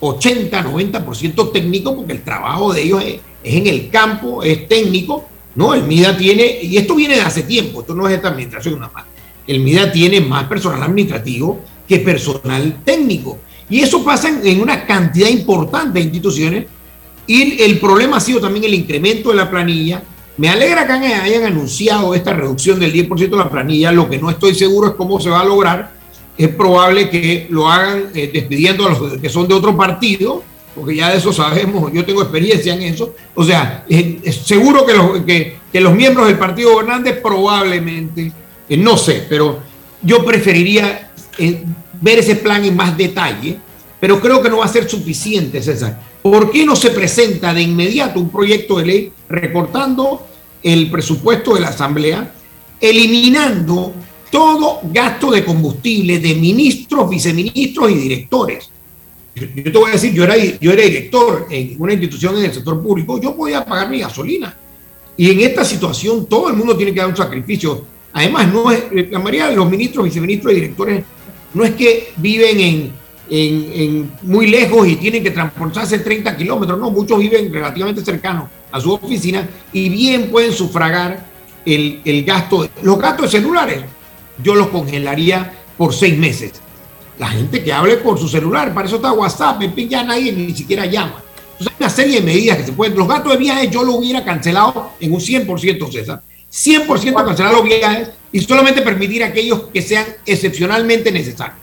[0.00, 5.74] 80, 90% técnico, porque el trabajo de ellos es, en el campo, es técnico, ¿no?
[5.74, 8.92] El MIDA tiene, y esto viene de hace tiempo, esto no es esta administración nada
[8.92, 9.04] más,
[9.46, 13.38] el MIDA tiene más personal administrativo que personal técnico.
[13.68, 16.66] Y eso pasa en una cantidad importante de instituciones
[17.26, 20.02] y el problema ha sido también el incremento de la planilla.
[20.36, 23.92] Me alegra que hayan anunciado esta reducción del 10% de la planilla.
[23.92, 25.92] Lo que no estoy seguro es cómo se va a lograr.
[26.36, 30.42] Es probable que lo hagan eh, despidiendo a los que son de otro partido,
[30.74, 33.14] porque ya de eso sabemos, yo tengo experiencia en eso.
[33.34, 38.32] O sea, es seguro que los, que, los miembros del partido Hernández probablemente,
[38.68, 39.60] eh, no sé, pero
[40.02, 41.64] yo preferiría eh,
[42.00, 43.58] ver ese plan en más detalle,
[44.00, 47.62] pero creo que no va a ser suficiente, César ¿Por qué no se presenta de
[47.62, 50.26] inmediato un proyecto de ley recortando
[50.62, 52.32] el presupuesto de la Asamblea,
[52.80, 53.92] eliminando
[54.32, 58.70] todo gasto de combustible de ministros, viceministros y directores?
[59.34, 63.20] Yo, te voy a decir, yo era, director en una institución en el sector público,
[63.20, 64.56] yo podía pagar mi gasolina.
[65.16, 67.84] Y en esta situación todo el mundo tiene que dar un sacrificio.
[68.14, 71.04] Además, no es, la mayoría de los ministros, viceministros y directores
[71.52, 73.02] no es que viven en
[73.34, 76.78] en, muy lejos y tienen que transportarse 30 kilómetros.
[76.78, 81.26] No, muchos viven relativamente cercanos a su oficina y bien pueden sufragar
[81.64, 82.68] el, el gasto.
[82.82, 83.82] Los gastos de celulares,
[84.42, 86.52] yo los congelaría por seis meses.
[87.18, 90.54] La gente que hable por su celular, para eso está WhatsApp, en ya nadie ni
[90.54, 91.22] siquiera llama.
[91.52, 92.96] Entonces hay una serie de medidas que se pueden.
[92.96, 96.22] Los gastos de viajes yo lo hubiera cancelado en un 100%, César.
[96.52, 101.58] 100% cancelar los viajes y solamente permitir aquellos que sean excepcionalmente necesarios.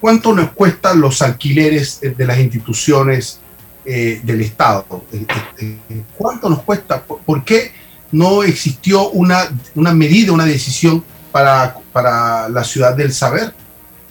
[0.00, 3.40] ¿Cuánto nos cuestan los alquileres de las instituciones
[3.84, 5.04] eh, del Estado?
[5.12, 5.26] Eh,
[5.60, 7.02] eh, ¿Cuánto nos cuesta?
[7.02, 7.72] ¿Por qué
[8.12, 13.54] no existió una, una medida, una decisión para, para la ciudad del saber?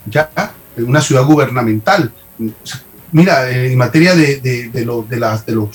[0.06, 0.30] Ya,
[0.78, 2.12] una ciudad gubernamental.
[3.12, 5.70] Mira, en materia de, de, de, las, de los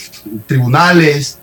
[0.47, 1.39] tribunales,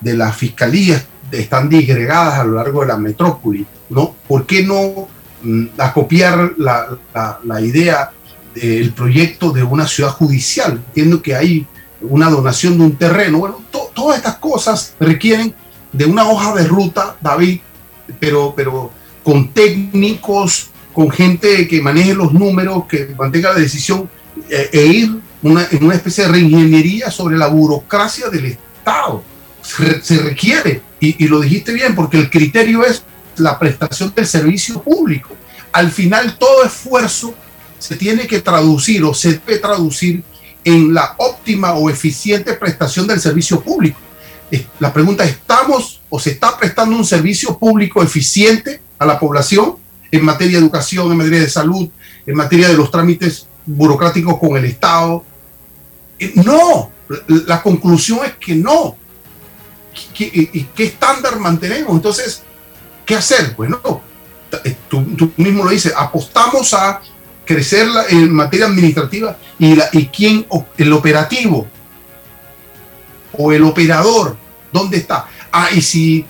[0.00, 4.14] de las fiscalías, están disgregadas a lo largo de la metrópoli, ¿no?
[4.26, 5.08] ¿Por qué no
[5.42, 6.96] mm, acopiar la,
[7.44, 8.10] la, idea
[8.54, 10.82] del proyecto de una ciudad judicial.
[10.88, 11.66] Entiendo que hay
[12.00, 13.38] una donación de un terreno.
[13.38, 13.62] Bueno,
[13.94, 15.54] todas estas cosas requieren
[15.92, 17.60] de una hoja de ruta, David,
[18.20, 18.90] pero, pero
[19.26, 24.08] con técnicos, con gente que maneje los números, que mantenga la decisión
[24.48, 29.24] eh, e ir una, en una especie de reingeniería sobre la burocracia del Estado.
[29.62, 33.02] Se, requiere, y, y, lo dijiste bien, porque el criterio es
[33.38, 35.30] la prestación del servicio público.
[35.72, 37.34] Al final, todo esfuerzo
[37.80, 40.22] se tiene que traducir o se debe traducir
[40.62, 43.98] en la óptima o eficiente prestación del servicio público.
[44.78, 49.76] La pregunta es, ¿estamos o se está prestando un servicio público eficiente a la población
[50.10, 51.88] en materia de educación, en materia de salud,
[52.26, 55.24] en materia de los trámites burocráticos con el Estado?
[56.18, 56.90] Eh, no,
[57.28, 58.96] la conclusión es que no.
[60.18, 61.92] ¿Y qué estándar mantenemos?
[61.92, 62.42] Entonces,
[63.04, 63.54] ¿qué hacer?
[63.56, 63.80] Bueno,
[64.64, 67.00] eh, tú, tú mismo lo dices, apostamos a
[67.46, 70.46] crecer en materia administrativa y, la, y quién,
[70.76, 71.66] el operativo
[73.32, 74.36] o el operador,
[74.72, 75.28] ¿dónde está?
[75.58, 76.22] Ah, y si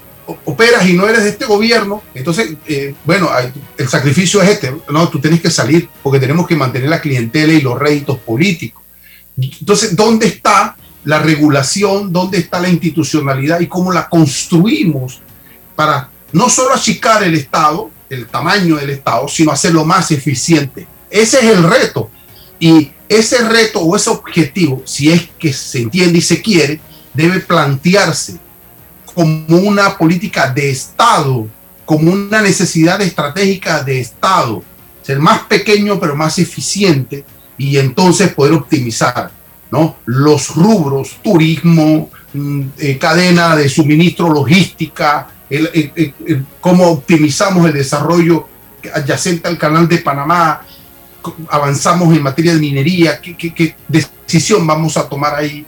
[0.44, 3.28] operas y no eres de este gobierno, entonces, eh, bueno,
[3.76, 7.52] el sacrificio es este, no, tú tienes que salir porque tenemos que mantener la clientela
[7.52, 8.84] y los réditos políticos.
[9.36, 12.12] Entonces, ¿dónde está la regulación?
[12.12, 15.20] ¿Dónde está la institucionalidad y cómo la construimos
[15.74, 20.86] para no solo achicar el Estado, el tamaño del Estado, sino hacerlo más eficiente?
[21.10, 22.12] Ese es el reto.
[22.60, 26.78] Y ese reto o ese objetivo, si es que se entiende y se quiere,
[27.12, 28.45] debe plantearse
[29.16, 31.48] como una política de Estado,
[31.86, 34.62] como una necesidad estratégica de Estado,
[35.00, 37.24] ser más pequeño pero más eficiente
[37.56, 39.30] y entonces poder optimizar
[39.70, 39.96] ¿no?
[40.04, 45.28] los rubros, turismo, mm, eh, cadena de suministro, logística,
[46.60, 48.46] cómo optimizamos el desarrollo
[48.92, 50.60] adyacente al canal de Panamá,
[51.48, 55.64] avanzamos en materia de minería, qué, qué, decisión vamos a tomar ahí,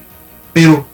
[0.53, 0.87] pero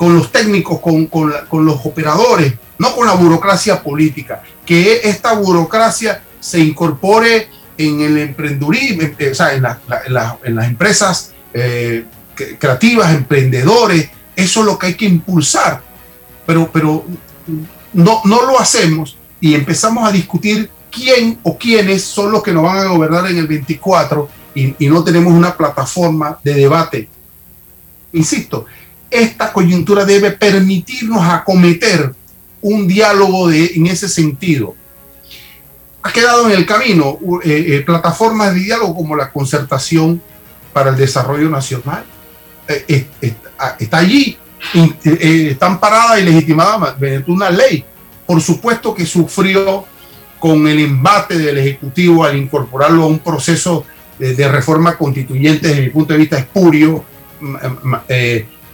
[0.00, 6.22] con los técnicos, con, con, los operadores, no con la burocracia política, que esta burocracia
[6.40, 12.06] se incorpore en el emprendurismo, o sea, en, las empresas eh,
[12.58, 15.82] creativas, emprendedores, eso es lo que hay que impulsar,
[16.46, 17.04] pero, pero
[17.92, 22.62] no, no lo hacemos y empezamos a discutir quién o quiénes son los que nos
[22.62, 27.06] van a gobernar en el 24 y, no tenemos una plataforma de debate.
[28.14, 28.64] Insisto,
[29.10, 32.14] esta coyuntura debe permitirnos acometer
[32.62, 34.74] un diálogo de, en ese sentido.
[36.02, 40.22] Ha quedado en el camino eh, eh, plataformas de diálogo como la concertación
[40.72, 42.04] para el desarrollo nacional.
[42.68, 43.06] Eh,
[43.58, 44.38] ah, está allí,
[45.04, 47.84] están paradas y legitimadas mediante una ley.
[48.24, 49.84] Por supuesto que sufrió
[50.38, 53.84] con el embate del Ejecutivo al incorporarlo a un proceso
[54.18, 57.04] de, reforma constituyente desde mi punto de vista espurio,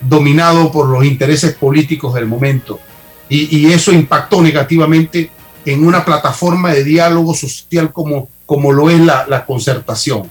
[0.01, 2.79] dominado por los intereses políticos del momento.
[3.29, 5.31] Y, eso impactó negativamente
[5.65, 10.31] en una plataforma de diálogo social como, como lo es la, la concertación.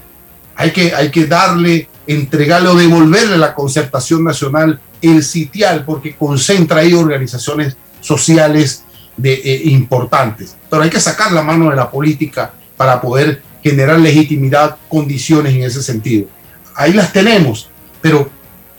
[0.54, 6.80] Hay que, hay que darle, entregarle o devolverle la concertación nacional el sitial, porque concentra
[6.80, 8.84] ahí organizaciones sociales
[9.16, 10.56] de, eh, importantes.
[10.70, 15.62] Pero hay que sacar la mano de la política para poder generar legitimidad, condiciones en
[15.62, 16.28] ese sentido.
[16.74, 17.68] Ahí las tenemos,
[18.00, 18.28] pero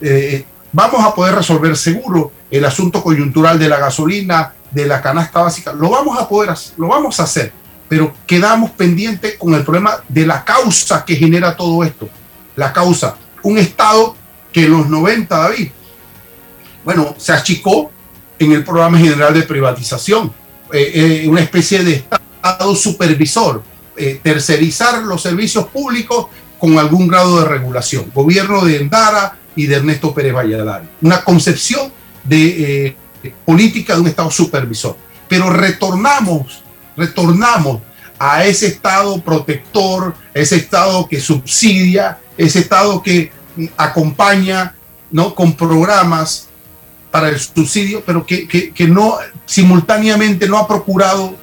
[0.01, 5.41] eh, vamos a poder resolver seguro el asunto coyuntural de la gasolina, de la canasta
[5.41, 5.74] básica.
[5.74, 7.51] Lo vamos a poder, lo vamos a hacer,
[7.88, 12.09] pero quedamos pendientes con el problema de la causa que genera todo esto.
[12.55, 14.15] La causa, un Estado
[14.51, 15.70] que en los 90, David,
[16.84, 17.91] bueno, se achicó
[18.39, 20.32] en el programa general de privatización,
[20.72, 23.63] eh, eh, una especie de Estado supervisor,
[23.95, 26.28] eh, tercerizar los servicios públicos
[26.59, 28.11] con algún grado de regulación.
[28.13, 30.87] Gobierno de Endara y de Ernesto Pérez Valladares.
[31.01, 31.91] Una concepción
[32.23, 32.95] de
[33.45, 34.95] política de un Estado supervisor.
[35.27, 36.63] Pero retornamos,
[36.95, 37.81] retornamos
[38.19, 43.31] a ese Estado protector, ese Estado que subsidia, ese Estado que
[43.75, 44.75] acompaña
[45.11, 45.35] ¿no?
[45.35, 46.47] con programas
[47.11, 51.35] para el subsidio, pero que, que, no simultáneamente no ha procurado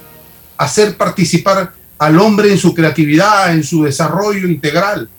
[0.57, 5.09] hacer participar al hombre en su creatividad, en su desarrollo integral.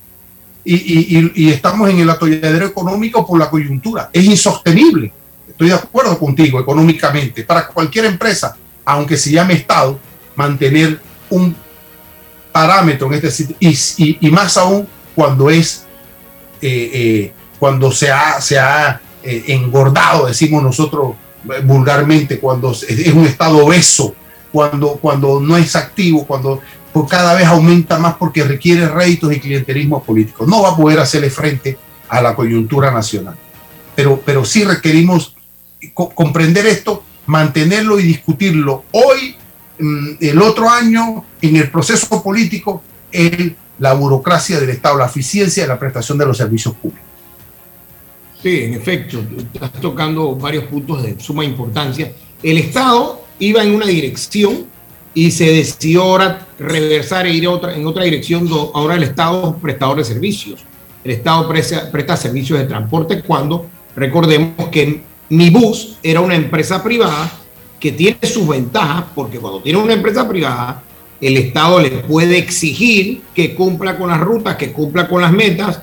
[0.69, 4.11] Y, y, estamos en el atolladero económico por la coyuntura.
[4.12, 5.12] Es insostenible.
[5.49, 7.45] Estoy de acuerdo contigo económicamente.
[7.45, 10.01] Para cualquier empresa, aunque se llame Estado,
[10.35, 11.01] mantener
[11.31, 11.55] un
[12.51, 13.57] parámetro en este sitio.
[13.61, 13.77] Y,
[14.27, 15.87] y, más aún cuando es,
[16.61, 21.14] eh, eh, cuando se ha, se ha eh, engordado, decimos nosotros
[21.45, 24.14] eh, vulgarmente, cuando es un estado obeso,
[24.53, 26.61] cuando, cuando no es activo, cuando
[26.97, 30.47] por cada vez aumenta más porque requiere réditos y clientelismo político.
[30.47, 31.76] No va a poder hacerle frente
[32.09, 33.36] a la coyuntura nacional.
[33.94, 35.36] Pero, pero sí requerimos
[35.92, 39.36] comprender esto, mantenerlo y discutirlo hoy,
[39.78, 42.82] mm, el otro año, en el proceso político,
[43.12, 47.05] en la burocracia del Estado, la eficiencia de la prestación de los servicios públicos.
[48.42, 49.22] Sí, en efecto,
[49.53, 52.11] estás tocando varios puntos de suma importancia.
[52.42, 54.74] El Estado iba en una dirección
[55.17, 58.47] y se decidió ahora reversar e ir otra, en otra dirección.
[58.75, 60.61] Ahora el Estado es prestador de servicios.
[61.03, 65.01] El Estado presta, presta servicios de transporte cuando recordemos que
[65.31, 67.33] mi bus era una empresa privada
[67.81, 70.83] que tiene sus ventajas porque cuando tiene una empresa privada
[71.19, 75.81] el Estado le puede exigir que cumpla con las rutas, que cumpla con las metas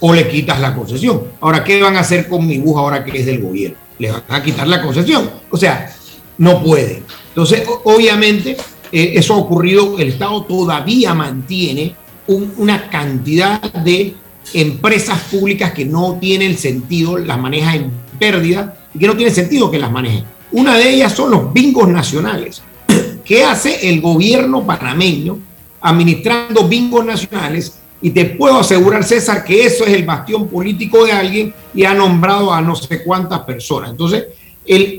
[0.00, 1.22] o le quitas la concesión.
[1.40, 3.78] Ahora, ¿qué van a hacer con mi bus ahora que es del gobierno?
[3.98, 5.30] Le van a quitar la concesión.
[5.48, 5.90] O sea,
[6.36, 7.02] no pueden.
[7.28, 8.58] Entonces, obviamente,
[8.94, 11.96] eh, eso ha ocurrido, el Estado todavía mantiene
[12.28, 14.14] una cantidad de
[14.52, 17.90] empresas públicas que no tienen sentido, las maneja en
[18.20, 20.22] pérdida y que no tiene sentido que las manejen.
[20.52, 22.62] Una de ellas son los bingos nacionales.
[23.24, 25.40] ¿Qué hace el gobierno panameño
[25.80, 27.76] administrando bingos nacionales?
[28.00, 31.94] Y te puedo asegurar, César, que eso es el bastión político de alguien y ha
[31.94, 33.90] nombrado a no sé cuántas personas.
[33.90, 34.26] Entonces,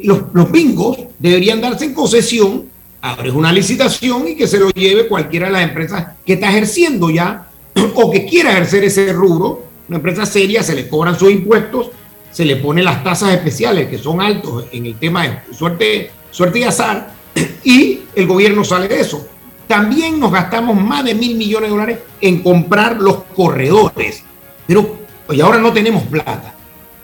[0.04, 2.75] los, bingos deberían darse en concesión,
[3.06, 7.12] abres una licitación y que se lo lleve cualquiera de las empresas que está ejerciendo
[7.12, 7.48] ya
[7.96, 9.64] o que quiera ejercer ese rubro.
[9.88, 11.92] Una empresa seria, se le cobran sus impuestos,
[12.32, 16.60] se le ponen las tasas especiales que son altos en el tema de suerte, suerte
[16.60, 17.14] y azar
[17.64, 19.28] y el gobierno sale de eso.
[19.68, 24.24] También nos gastamos más de mil millones de dólares en comprar los corredores.
[24.66, 24.98] Pero
[25.28, 26.56] hoy ahora no tenemos plata.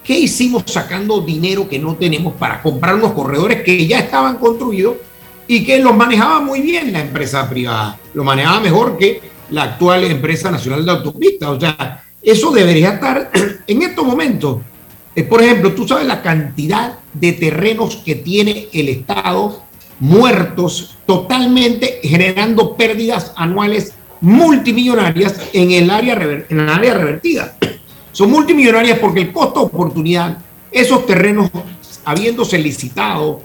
[0.04, 4.96] ¿Qué hicimos sacando dinero que no tenemos para comprar unos corredores que ya estaban construidos
[5.52, 8.00] y que los manejaba muy bien la empresa privada?
[8.14, 11.50] Lo manejaba mejor que la actual empresa nacional de autopistas.
[11.50, 13.30] O sea, eso debería estar
[13.68, 14.60] en estos momentos.
[15.14, 19.62] Eh, por ejemplo, tú sabes la cantidad de terrenos que tiene el Estado
[20.00, 26.14] muertos totalmente generando pérdidas anuales multimillonarias en el área,
[26.48, 27.58] en el área revertida.
[28.14, 30.38] Son multimillonarias porque el costo de oportunidad,
[30.72, 31.52] esos terrenos
[32.06, 33.42] habiéndose licitado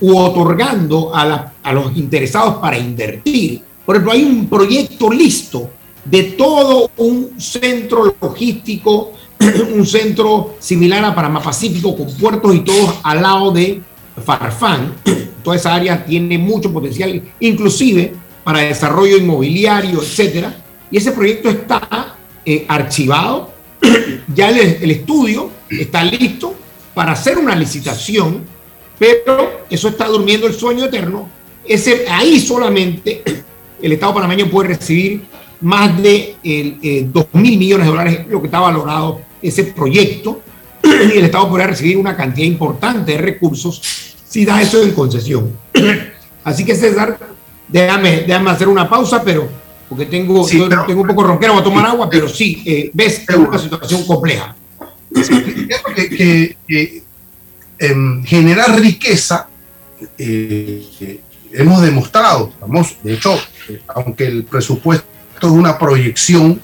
[0.00, 3.62] u otorgando a, a los interesados para invertir.
[3.84, 5.70] Por ejemplo, hay un proyecto listo
[6.04, 9.12] de todo un centro logístico,
[9.74, 13.82] un centro similar a Panamá Pacífico, con puertos y todos al lado de
[14.24, 14.94] Farfán,
[15.42, 20.54] toda esa área tiene mucho potencial, inclusive para desarrollo inmobiliario, etcétera.
[20.90, 23.52] Y ese proyecto está eh, archivado,
[24.34, 26.54] ya el, estudio está listo
[26.94, 28.44] para hacer una licitación,
[28.98, 31.28] pero eso está durmiendo el sueño eterno.
[31.64, 33.22] Ese, ahí solamente
[33.80, 35.22] el Estado panameño puede recibir
[35.60, 40.40] más de eh, 2 mil millones de dólares, lo que está valorado ese proyecto,
[40.82, 43.80] y el Estado podría recibir una cantidad importante de recursos
[44.28, 45.52] si da eso en concesión.
[46.44, 47.18] Así que César,
[47.66, 49.48] déjame, déjame hacer una pausa, pero
[49.88, 53.36] porque tengo, tengo un poco ronquero, voy a tomar agua, pero sí, eh, ves, es
[53.36, 54.54] una situación compleja.
[55.94, 57.02] que, que,
[58.24, 59.48] generar riqueza
[60.16, 61.20] eh,
[61.52, 63.38] hemos demostrado, vamos, de hecho,
[63.88, 65.06] aunque el presupuesto
[65.40, 66.60] es una proyección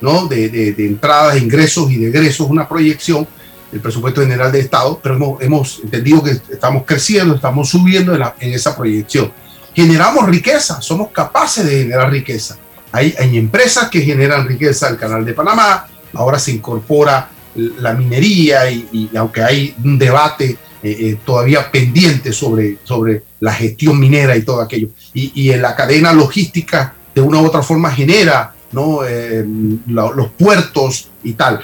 [0.00, 0.26] ¿no?
[0.26, 3.26] de, de, de entradas, ingresos y de una proyección,
[3.72, 8.76] el presupuesto general del Estado, pero hemos, entendido que estamos creciendo, estamos subiendo en, esa
[8.76, 9.30] proyección.
[9.74, 12.56] Generamos riqueza, somos capaces de generar riqueza.
[12.90, 17.28] Hay, hay empresas que generan riqueza, el Canal de Panamá, ahora se incorpora
[17.78, 23.98] la minería y, aunque hay un debate eh, eh, todavía pendiente sobre, sobre la gestión
[23.98, 28.54] minera y todo aquello, y, en la cadena logística de una u otra forma genera
[28.72, 29.00] ¿no?
[29.04, 29.44] Eh,
[29.86, 31.60] los puertos y tal.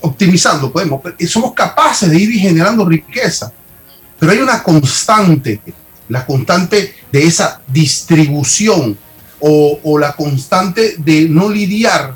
[0.00, 3.52] Optimizando, podemos, somos capaces de ir generando riqueza,
[4.18, 5.60] pero hay una constante,
[6.08, 8.98] la constante de esa distribución
[9.40, 12.14] o, la constante de no lidiar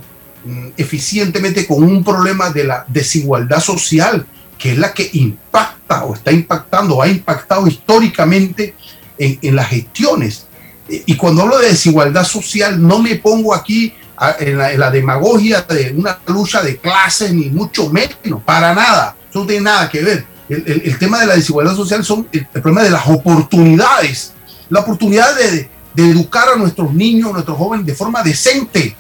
[0.77, 4.27] eficientemente con un problema de la desigualdad social,
[4.59, 8.75] que es la que impacta o está impactando o ha impactado históricamente
[9.19, 10.47] en, en las gestiones.
[10.89, 13.95] Y cuando hablo de desigualdad social, no me pongo aquí
[14.39, 19.17] en la, demagogia de una lucha de clases, ni mucho menos, para nada.
[19.31, 20.27] Eso no tiene nada que ver.
[20.49, 24.33] El, tema de la desigualdad social son el, problema de las oportunidades,
[24.69, 28.95] la oportunidad de, de, educar a nuestros niños, a nuestros jóvenes de forma decente,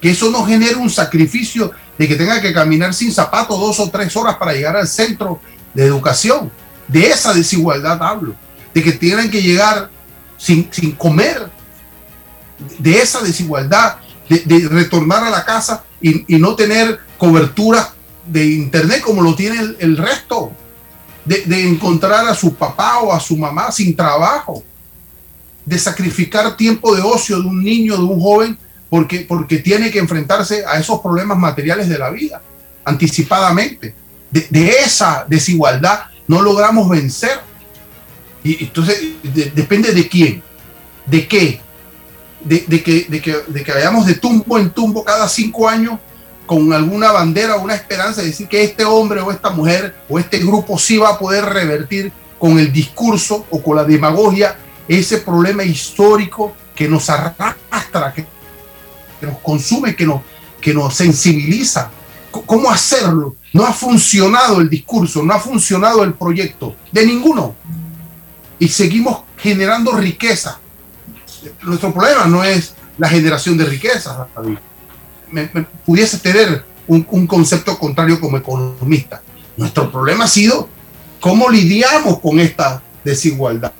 [0.00, 3.90] que eso no genere un sacrificio de que tenga que caminar sin zapatos dos o
[3.90, 5.40] tres horas para llegar al centro
[5.74, 6.50] de educación.
[6.88, 8.34] De esa desigualdad hablo,
[8.74, 9.90] de que tienen que llegar
[10.36, 11.50] sin, sin comer.
[12.78, 13.96] De esa desigualdad,
[14.28, 17.92] de, retornar a la casa y, no tener cobertura
[18.26, 20.52] de internet como lo tiene el, resto,
[21.24, 24.62] de, de, encontrar a su papá o a su mamá sin trabajo,
[25.64, 28.58] de sacrificar tiempo de ocio de un niño, de un joven,
[28.88, 32.40] porque, porque tiene que enfrentarse a esos problemas materiales de la vida
[32.84, 33.94] anticipadamente.
[34.30, 37.40] De, esa desigualdad no logramos vencer.
[38.44, 39.00] Y entonces
[39.54, 40.42] depende de quién,
[41.06, 41.60] de qué,
[42.44, 45.98] de, que, de, que, de que vayamos de tumbo en tumbo cada cinco años
[46.46, 50.18] con alguna bandera o una esperanza de decir que este hombre o esta mujer o
[50.18, 54.56] este grupo sí va a poder revertir con el discurso o con la demagogia
[54.86, 58.24] ese problema histórico que nos arrastra, que,
[59.22, 60.20] nos consume, que nos,
[60.60, 61.90] que nos sensibiliza.
[62.30, 63.36] ¿Cómo hacerlo?
[63.52, 67.54] No ha funcionado el discurso, no ha funcionado el proyecto, de ninguno.
[68.58, 70.58] Y seguimos generando riqueza.
[71.62, 74.26] Nuestro problema no es la generación de riqueza,
[75.84, 79.22] pudiese tener un, un concepto contrario como economista.
[79.56, 80.68] Nuestro problema ha sido
[81.20, 83.72] cómo lidiamos con esta desigualdad.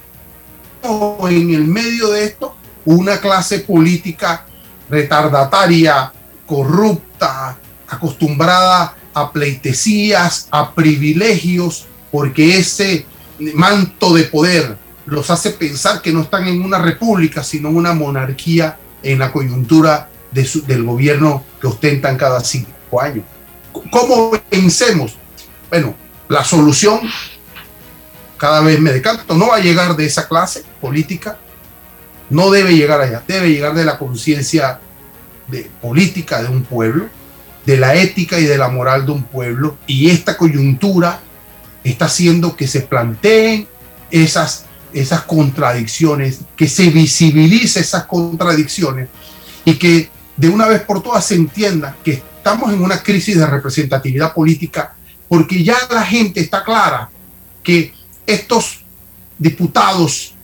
[0.82, 4.47] En el medio de esto, una clase política
[4.89, 6.12] retardataria,
[6.47, 7.57] corrupta,
[7.89, 13.07] acostumbrada a pleitesías, a privilegios, porque ese
[13.55, 14.76] manto de poder
[15.07, 19.32] los hace pensar que no están en una república, sino en una monarquía en la
[19.32, 23.24] coyuntura del gobierno que ostentan cada cinco años.
[23.91, 25.16] ¿Cómo vencemos?
[25.70, 25.95] Bueno,
[26.28, 27.01] la solución,
[28.37, 31.39] cada vez me decanto, no va a llegar de esa clase política,
[32.31, 34.81] no debe llegar allá, debe llegar de la conciencia
[35.49, 37.09] de política de un pueblo,
[37.64, 41.20] de la ética y de la moral de un pueblo y esta coyuntura
[41.85, 43.68] está haciendo que se planteen
[44.11, 49.09] esas, esas contradicciones, que se visibilice esas contradicciones
[49.64, 53.47] y que de una vez por todas se entienda que estamos en una crisis de
[53.47, 54.95] representatividad política
[55.29, 57.11] porque ya la gente está clara
[57.62, 57.93] que
[58.27, 58.81] estos
[59.39, 60.35] diputados,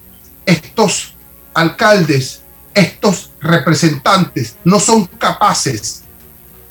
[0.45, 1.12] estos
[1.55, 2.43] alcaldes,
[2.75, 6.03] estos representantes no son capaces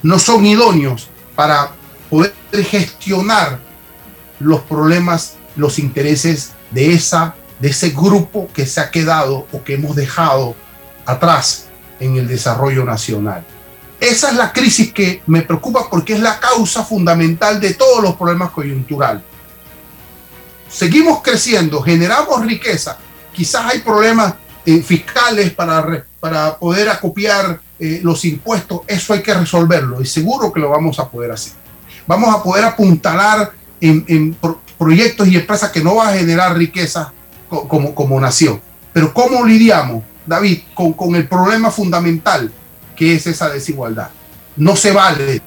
[0.03, 1.71] no son idóneos para
[2.09, 3.59] poder gestionar
[4.39, 9.75] los problemas, los intereses de, esa, de ese grupo que se ha quedado o que
[9.75, 10.55] hemos dejado
[11.05, 11.67] atrás
[11.99, 13.45] en el desarrollo nacional.
[13.99, 18.15] Esa es la crisis que me preocupa porque es la causa fundamental de todos los
[18.15, 19.21] problemas coyunturales.
[20.67, 22.97] Seguimos creciendo, generamos riqueza,
[23.31, 24.35] quizás hay problemas
[24.65, 30.53] eh, fiscales para, para poder acopiar eh, los impuestos, eso hay que resolverlo y seguro
[30.53, 31.53] que lo vamos a poder hacer.
[32.05, 34.37] Vamos a poder apuntalar en,
[34.77, 37.11] proyectos y empresas que no van a generar riqueza
[37.47, 38.61] como, como nación.
[38.93, 42.51] Pero ¿cómo lidiamos, David, con, con el problema fundamental
[42.95, 44.09] que es esa desigualdad?
[44.55, 45.41] No se vale,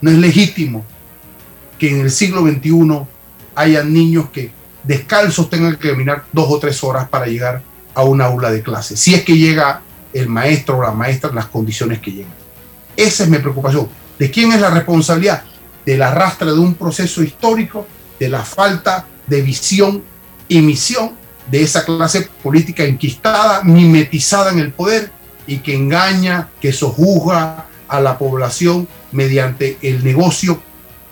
[0.00, 0.84] no es legítimo
[1.78, 3.06] que en el siglo XXI
[3.54, 4.50] haya niños que
[4.84, 7.62] descalzos tengan que caminar dos o tres horas para llegar
[7.98, 8.96] a un aula de clase.
[8.96, 9.82] Si es que llega
[10.12, 12.32] el maestro o la maestra las condiciones que llegan.
[12.96, 13.88] Esa es mi preocupación.
[14.16, 15.42] ¿De quién es la responsabilidad?
[15.84, 17.88] Del arrastre de un proceso histórico,
[18.20, 20.04] de la falta de visión
[20.46, 21.10] y misión
[21.50, 25.10] de esa clase política enquistada, mimetizada en el poder
[25.48, 30.62] y que engaña, que sojuzga a la población mediante el negocio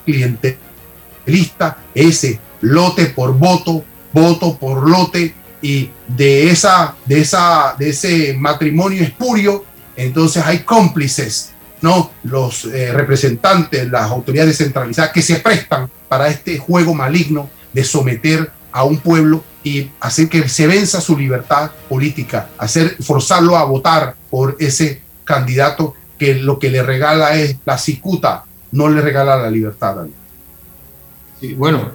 [0.04, 3.82] clientelista, ese lote por voto,
[4.12, 9.64] voto por lote, y de, esa, de, esa, de ese matrimonio espurio,
[9.96, 12.10] entonces hay cómplices, ¿no?
[12.24, 18.50] Los eh, representantes, las autoridades centralizadas que se prestan para este juego maligno de someter
[18.72, 24.14] a un pueblo y hacer que se venza su libertad política, hacer forzarlo a votar
[24.30, 29.50] por ese candidato que lo que le regala es la cicuta, no le regala la
[29.50, 30.06] libertad.
[31.56, 31.92] Bueno,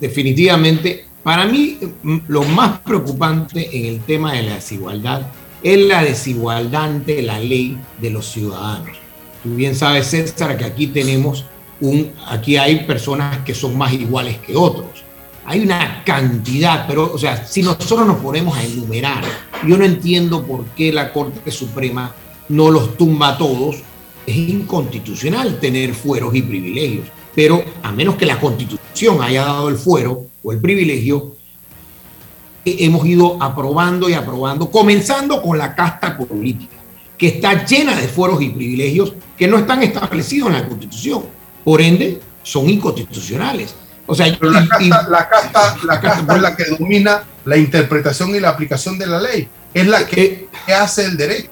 [0.00, 1.78] definitivamente para mí,
[2.26, 5.22] lo más preocupante en el tema de la desigualdad
[5.62, 8.96] es la desigualdad ante la ley de los ciudadanos.
[9.44, 11.44] Tú bien sabes, César, que aquí tenemos
[11.80, 15.04] un, aquí hay personas que son más iguales que otros.
[15.44, 19.22] Hay una cantidad, pero, o sea, si nosotros nos ponemos a enumerar,
[19.66, 22.14] yo no entiendo por qué la Corte Suprema
[22.48, 23.76] no los tumba a todos.
[24.26, 29.76] Es inconstitucional tener fueros y privilegios, pero a menos que la Constitución haya dado el
[29.76, 31.36] fuero, o el privilegio,
[32.64, 36.76] hemos ido aprobando y aprobando, comenzando con la casta política,
[37.16, 41.24] que está llena de fueros y privilegios que no están establecidos en la Constitución.
[41.64, 43.74] Por ende, son inconstitucionales.
[44.06, 48.40] O sea, la, casta, la, casta, la casta es la que domina la interpretación y
[48.40, 49.48] la aplicación de la ley.
[49.72, 51.50] es la que, hace el derecho.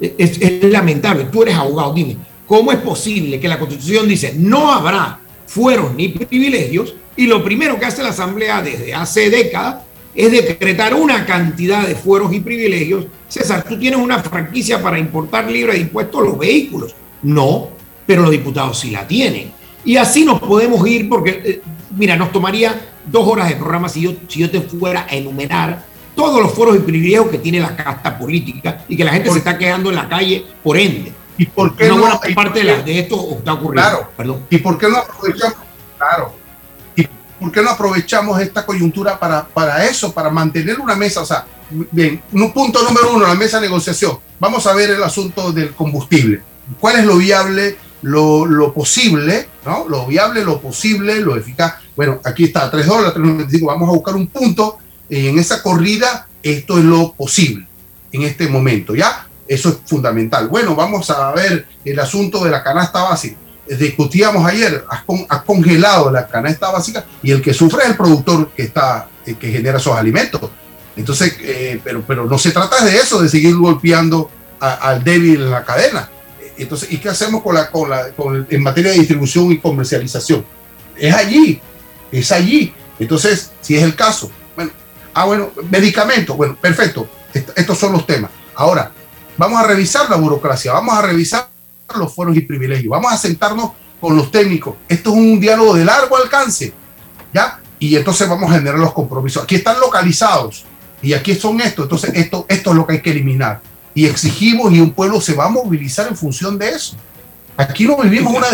[0.00, 1.24] Es, es, lamentable.
[1.24, 2.16] Tú eres abogado, dime,
[2.50, 7.78] ¿cómo es posible que la Constitución dice no habrá fueros ni privilegios y lo primero
[7.78, 9.84] que hace la Asamblea desde hace décadas
[10.16, 13.06] es decretar una cantidad de fueros y privilegios.
[13.28, 16.92] César, tú tienes una franquicia para importar libre de impuestos los vehículos.
[17.22, 17.68] No,
[18.04, 19.52] pero los diputados sí la tienen.
[19.84, 21.60] Y así nos podemos ir porque, eh,
[21.96, 22.74] mira, nos tomaría
[23.06, 25.84] dos horas de programa si yo, si yo te fuera a enumerar
[26.16, 29.38] todos los fueros y privilegios que tiene la casta política y que la gente se
[29.38, 31.19] está quedando en la calle por ende.
[31.38, 33.90] ¿Y por qué no, parte de, de, esto está ocurriendo?
[33.90, 34.46] Claro, Perdón.
[34.50, 35.56] ¿Y por qué no aprovechamos?
[35.96, 36.34] Claro,
[37.40, 41.22] ¿por qué no aprovechamos esta coyuntura para, para eso, para mantener una mesa?
[41.22, 41.46] O sea,
[41.90, 44.18] bien, un punto número uno, la mesa de negociación.
[44.38, 46.42] Vamos a ver el asunto del combustible.
[46.78, 49.88] ¿Cuál es lo viable, lo, lo posible, ¿no?
[49.88, 51.76] Lo viable, lo posible, lo eficaz.
[51.96, 53.66] Bueno, aquí está, 3 dólares, 3.95.
[53.66, 54.78] Vamos a buscar un punto
[55.08, 56.28] en esa corrida.
[56.42, 57.66] Esto es lo posible
[58.12, 59.26] en este momento, ¿ya?
[59.50, 60.48] Eso es fundamental.
[60.48, 63.36] Bueno, vamos a ver el asunto de la canasta básica
[63.76, 68.62] discutíamos ayer, has, congelado la canasta básica y el que sufre es el productor que,
[68.62, 70.40] está, eh, que genera esos alimentos.
[70.96, 75.50] Entonces, eh, pero, pero no se trata de eso, de seguir golpeando al débil en
[75.50, 76.10] la cadena.
[76.58, 80.44] Entonces, ¿y qué hacemos con la, con la, con, en materia de distribución y comercialización?
[80.96, 81.60] Es allí,
[82.12, 82.74] es allí.
[82.98, 84.30] Entonces, si es el caso,
[85.14, 88.30] ah, bueno, medicamentos, bueno, perfecto, estos son los temas.
[88.54, 88.92] Ahora,
[89.40, 91.48] vamos a revisar la burocracia, vamos a revisar
[91.96, 92.90] los fueros y privilegios.
[92.90, 94.74] Vamos a sentarnos con los técnicos.
[94.86, 96.74] Esto es un diálogo de largo alcance,
[97.32, 97.58] ¿ya?
[97.78, 99.42] Y entonces vamos a generar los compromisos.
[99.42, 100.66] Aquí están localizados
[101.00, 101.86] y aquí son estos.
[101.86, 103.62] Entonces, esto, esto es lo que hay que eliminar.
[103.94, 106.96] Y exigimos y un pueblo se va a movilizar en función de eso.
[107.56, 108.48] Aquí no vivimos una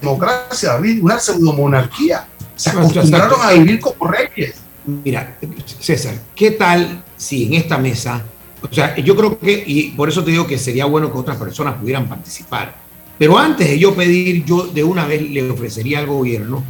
[0.00, 2.26] democracia, una pseudomonarquía.
[2.56, 4.54] Se acostumbraron a vivir como reyes.
[4.86, 5.36] Mira,
[5.78, 8.22] César, ¿qué tal si en esta mesa
[8.62, 11.36] o sea, yo creo que, y por eso te digo que sería bueno que otras
[11.36, 12.74] personas pudieran participar.
[13.18, 16.64] Pero antes de yo pedir, yo de una vez le ofrecería al gobierno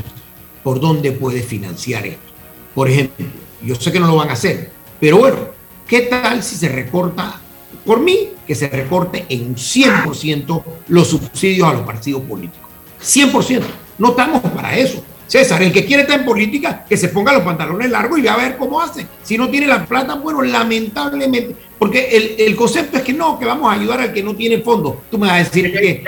[0.63, 2.33] por dónde puede financiar esto.
[2.75, 3.27] Por ejemplo,
[3.63, 4.71] yo sé que no lo van a hacer,
[5.01, 5.39] pero bueno,
[5.87, 7.41] ¿qué tal si se recorta,
[7.85, 12.69] por mí, que se recorte en un 100% los subsidios a los partidos políticos?
[13.03, 13.63] 100%.
[13.99, 15.03] No estamos para eso.
[15.27, 18.35] César, el que quiere estar en política, que se ponga los pantalones largos y vea
[18.35, 19.07] a ver cómo hace.
[19.23, 23.69] Si no tiene la plata, bueno, lamentablemente, porque el, concepto es que no, que vamos
[23.69, 25.03] a ayudar al que no tiene fondo.
[25.11, 26.05] Tú me vas a decir que,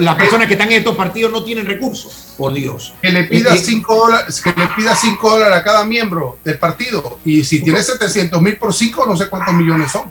[0.00, 2.92] las personas que están en estos partidos no tienen recursos, por Dios.
[3.00, 7.20] Que le pida 5 dólares, que le pida 5 dólares a cada miembro del partido.
[7.24, 10.10] Y si tiene 700 mil por 5, no sé cuántos millones son.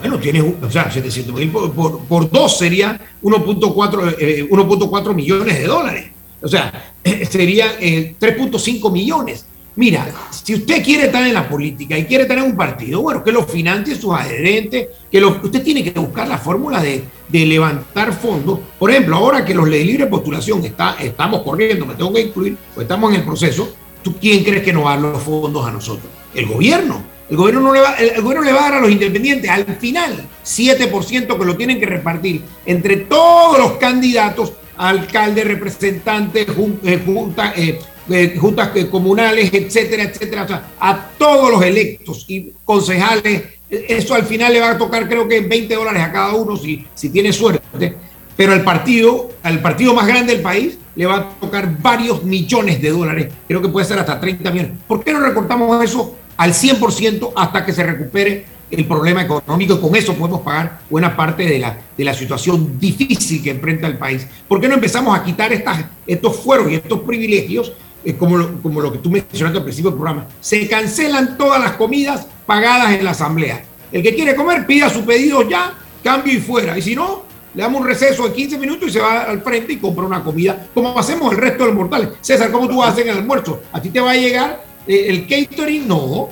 [0.00, 6.10] Bueno, tienes, o sea, 700 mil por, por, 2 sería 1.4 eh, millones de dólares.
[6.42, 6.96] O sea,
[7.30, 9.46] sería 3.5 eh, millones.
[9.74, 13.32] Mira, si usted quiere estar en la política y quiere tener un partido, bueno, que
[13.32, 18.58] lo financie sus adherentes, que lo, usted tiene que buscar la fórmula de, levantar fondos.
[18.78, 22.58] Por ejemplo, ahora que los de libre postulación está, estamos corriendo, me tengo que incluir,
[22.74, 25.66] pues estamos en el proceso, ¿tú quién crees que nos va a dar los fondos
[25.66, 26.10] a nosotros?
[26.34, 27.10] El gobierno.
[27.30, 29.64] El gobierno, no le va, el gobierno le va a dar a los independientes al
[29.76, 36.46] final 7% que lo tienen que repartir entre todos los candidatos alcaldes, representantes,
[36.84, 37.78] eh, juntas, eh,
[38.10, 43.42] eh, juntas comunales, etcétera, etcétera, a todos los electos y concejales.
[43.70, 46.86] Eso al final le va a tocar creo que 20 dólares a cada uno si,
[46.94, 47.94] si tiene suerte,
[48.36, 52.82] pero al partido, al partido más grande del país le va a tocar varios millones
[52.82, 54.72] de dólares, creo que puede ser hasta 30 millones.
[54.86, 59.78] ¿Por qué no recortamos eso al 100% hasta que se recupere el problema económico y
[59.78, 63.98] con eso podemos pagar buena parte de la, de la situación difícil que enfrenta el
[63.98, 64.26] país.
[64.48, 67.72] ¿Por qué no empezamos a quitar estas, estos fueros y estos privilegios,
[68.04, 70.26] eh, como, lo, como lo que tú mencionaste al principio del programa?
[70.40, 73.64] Se cancelan todas las comidas pagadas en la asamblea.
[73.90, 76.78] El que quiere comer, pida su pedido ya, cambio y fuera.
[76.78, 77.24] Y si no,
[77.54, 80.24] le damos un receso de 15 minutos y se va al frente y compra una
[80.24, 82.08] comida, como hacemos el resto de los mortales.
[82.20, 83.60] César, ¿cómo tú vas a hacer el almuerzo?
[83.72, 85.86] ¿A ti te va a llegar eh, el catering?
[85.86, 86.30] No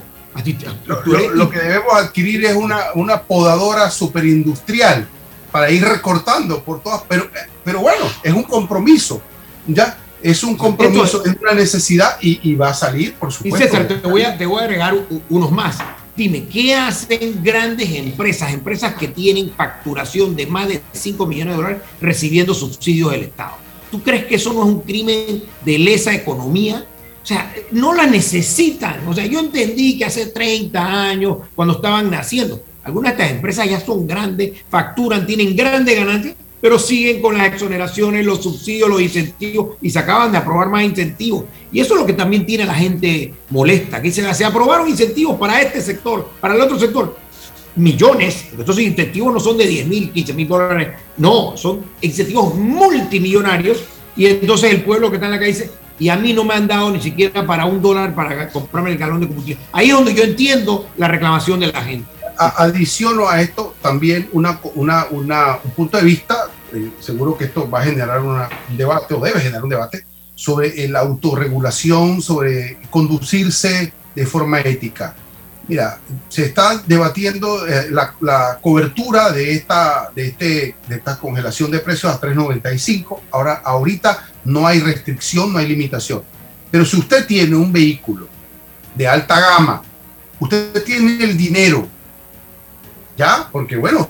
[0.87, 5.07] lo, que debemos adquirir es una, una podadora superindustrial
[5.51, 7.29] para ir recortando por todas, pero,
[7.65, 9.21] pero bueno, es un compromiso,
[9.67, 13.59] ya, es un compromiso, es una necesidad y, va a salir, por supuesto.
[13.59, 14.95] Y César, te voy, a, te voy a agregar
[15.29, 15.79] unos más.
[16.17, 21.63] Dime, ¿qué hacen grandes empresas, empresas que tienen facturación de más de 5 millones de
[21.63, 23.55] dólares recibiendo subsidios del Estado?
[23.91, 26.85] ¿Tú crees que eso no es un crimen de lesa economía?
[27.23, 29.07] O sea, no la necesitan.
[29.09, 33.69] O sea, yo entendí que hace 30 años, cuando estaban naciendo, algunas de estas empresas
[33.69, 39.01] ya son grandes, facturan, tienen grandes ganancias, pero siguen con las exoneraciones, los subsidios, los
[39.01, 41.45] incentivos y se acaban de aprobar más incentivos.
[41.73, 45.39] Y eso es lo que también tiene la gente molesta, que se, se aprobaron incentivos
[45.39, 47.17] para este sector, para el otro sector.
[47.77, 53.85] millones, estos incentivos no son de 10 mil, 15 mil dólares, no, son incentivos multimillonarios
[54.17, 56.55] y entonces el pueblo que está en la calle dice, y a mí no me
[56.55, 59.63] han dado ni siquiera para un dólar para comprarme el galón de combustible.
[59.71, 62.09] Ahí es donde yo entiendo la reclamación de la gente.
[62.43, 64.59] Adiciono a esto también una,
[65.11, 68.41] un punto de vista, eh, seguro que esto va a generar un
[68.79, 75.15] debate o debe generar un debate sobre la autorregulación, sobre conducirse de forma ética.
[75.69, 81.81] Mira, se está debatiendo eh, la, cobertura de esta, de, este, de esta congelación de
[81.81, 83.21] precios a 3.95.
[83.31, 86.23] Ahora, ahorita no hay restricción, no hay limitación.
[86.71, 88.27] Pero si usted tiene un vehículo
[88.95, 89.83] de alta gama,
[90.39, 91.87] usted tiene el dinero,
[93.21, 93.49] ¿ya?
[93.53, 94.09] Porque bueno,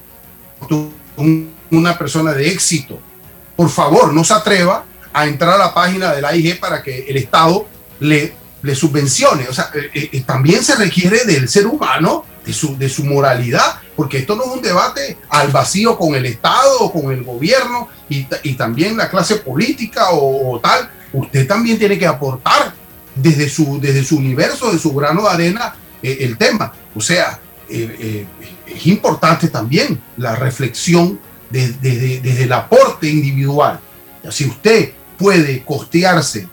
[1.71, 3.01] una persona de éxito,
[3.57, 7.07] por favor, no se atreva a entrar a la página de la AIG para que
[7.09, 7.67] el Estado
[7.99, 9.49] le le subvencione.
[9.49, 13.81] O sea, eh, eh, también se requiere del ser humano, de su, de su moralidad,
[13.97, 18.25] porque esto no es un debate al vacío con el Estado, con el gobierno y,
[18.55, 20.91] también la clase política o, tal.
[21.13, 22.73] Usted también tiene que aportar
[23.15, 26.73] desde su, desde su universo, de su grano de arena, eh, el tema.
[26.95, 27.39] O sea,
[28.75, 31.18] es importante también la reflexión
[31.51, 33.81] desde el aporte individual.
[34.31, 36.49] Si usted puede costearse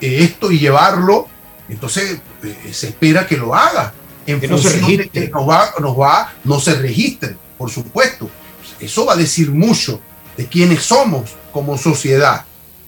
[0.00, 1.28] esto y llevarlo
[1.72, 3.94] entonces eh, se espera que lo haga.
[4.26, 5.30] En que no se registre.
[5.30, 8.30] no va, nos va, no se registre, por supuesto.
[8.78, 10.00] Eso va a decir mucho
[10.36, 12.44] de quiénes somos como sociedad,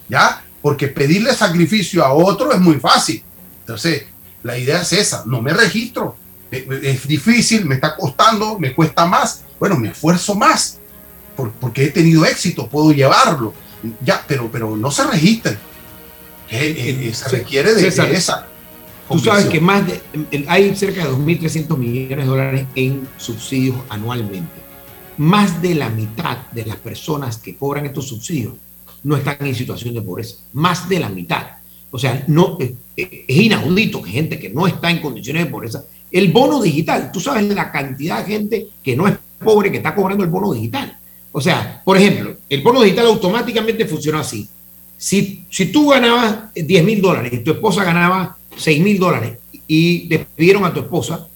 [0.09, 0.45] ¿ya?
[0.63, 3.23] Porque pedirle sacrificio a otro es muy fácil.
[3.61, 4.05] Entonces,
[4.43, 6.17] la idea es esa, no me registro.
[6.57, 9.45] Eh, eh, es difícil, me está costando, me cuesta más.
[9.59, 10.79] Bueno, me esfuerzo más,
[11.61, 13.55] porque he tenido éxito, puedo llevarlo.
[14.05, 15.59] Ya, pero, pero no se registren.
[16.49, 18.49] se requiere de, de esa
[19.09, 20.01] Tú sabes que más de,
[20.49, 24.65] hay cerca de 2.300 millones de dólares en subsidios anualmente.
[25.19, 28.55] Más de la mitad de las personas que cobran estos subsidios
[29.03, 30.37] no están en situación de pobreza.
[30.55, 31.47] Más de la mitad.
[31.91, 35.51] O sea, no, eh, eh, es inaudito que gente que no está en condiciones de
[35.51, 35.85] pobreza.
[36.15, 39.97] El bono digital, tú sabes la cantidad de gente que no es pobre que está
[39.97, 40.97] cobrando el bono digital.
[41.33, 44.49] O sea, por ejemplo, el bono digital automáticamente funciona así.
[44.97, 50.07] Si, si tú ganabas 10 mil dólares y tu esposa ganaba 6 mil dólares y
[50.07, 51.27] despidieron a tu esposa,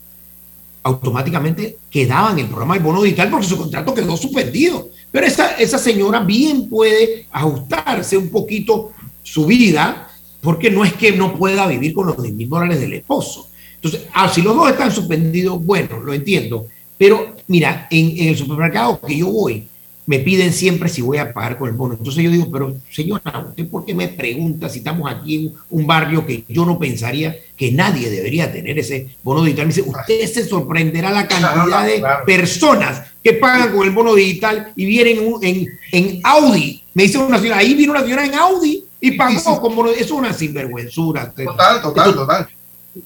[0.85, 4.91] automáticamente quedaba en el programa del bono digital porque su contrato quedó suspendido.
[5.11, 8.93] Pero esa, esa señora bien puede ajustarse un poquito
[9.25, 10.09] su vida
[10.41, 13.49] porque no es que no pueda vivir con los 10 mil dólares del esposo.
[13.83, 16.67] Entonces, ah, si los dos están suspendidos, bueno, lo entiendo.
[16.97, 19.69] Pero mira, en, en el supermercado que yo voy,
[20.09, 21.93] me piden siempre si voy a pagar con el bono.
[21.93, 25.87] Entonces yo digo, pero señora, ¿usted por qué me pregunta si estamos aquí en un
[25.87, 29.67] barrio que yo no pensaría que nadie debería tener ese bono digital?
[29.67, 34.73] Me dice, usted se sorprenderá la cantidad de personas que pagan con el bono digital
[34.75, 36.83] y vienen en, en Audi.
[36.95, 39.91] Me dice una señora, ahí viene una señora en Audi y pagó con bono.
[39.91, 41.31] Eso es una sinvergüenzura.
[41.33, 42.49] Total, total, total.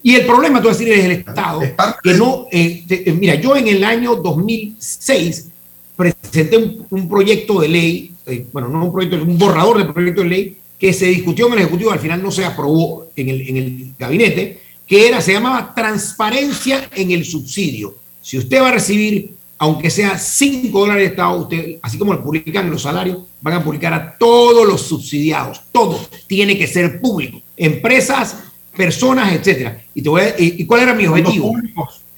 [0.03, 1.61] Y el problema, tú vas a decir, es el Estado.
[2.03, 5.49] Que no, eh, eh, mira, yo en el año 2006
[5.97, 6.57] presenté
[6.91, 10.57] un, proyecto de ley, eh, bueno, no un proyecto, un borrador de proyecto de ley
[10.79, 13.95] que se discutió en el Ejecutivo, al final no se aprobó en el, en el
[13.99, 17.95] gabinete, que era, se llamaba transparencia en el subsidio.
[18.21, 22.23] Si usted va a recibir, aunque sea 5 dólares de Estado, usted, así como lo
[22.23, 25.61] publican los salarios, van a publicar a todos los subsidiados.
[25.71, 27.41] Todo tiene que ser público.
[27.57, 28.39] Empresas,
[28.77, 29.83] personas, etcétera.
[29.95, 31.53] Y, te voy ¿Y cuál era mi objetivo?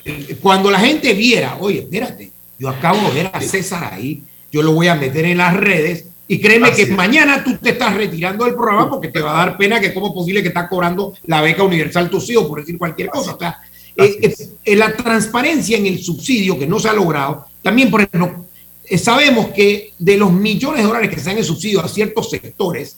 [0.04, 4.62] Eh, cuando la gente viera, oye, espérate, yo acabo de ver a César ahí, yo
[4.62, 8.44] lo voy a meter en las redes y créeme que mañana tú te estás retirando
[8.44, 11.14] del programa porque te va a dar pena que cómo es posible que estás cobrando
[11.24, 13.34] la beca universal tus hijos, por decir cualquier cosa.
[13.34, 13.58] O sea,
[13.96, 14.34] eh,
[14.64, 18.46] eh, la transparencia en el subsidio que no se ha logrado, también, por ejemplo,
[18.84, 22.30] eh, sabemos que de los millones de dólares que se dan en subsidio a ciertos
[22.30, 22.96] sectores,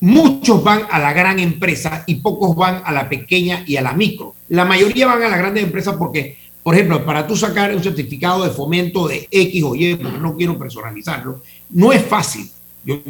[0.00, 3.92] muchos van a la gran empresa y pocos van a la pequeña y a la
[3.92, 4.34] micro.
[4.48, 6.36] La mayoría van a las grandes empresas porque
[6.68, 10.58] por ejemplo, para tú sacar un certificado de fomento de X o Y, no quiero
[10.58, 11.40] personalizarlo,
[11.70, 12.46] no es fácil.
[12.84, 13.00] Yo,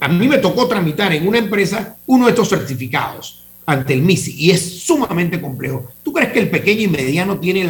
[0.00, 4.34] a mí me tocó tramitar en una empresa uno de estos certificados ante el MISI
[4.36, 5.90] y es sumamente complejo.
[6.02, 7.62] ¿Tú crees que el pequeño y mediano tiene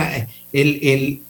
[0.53, 1.23] el,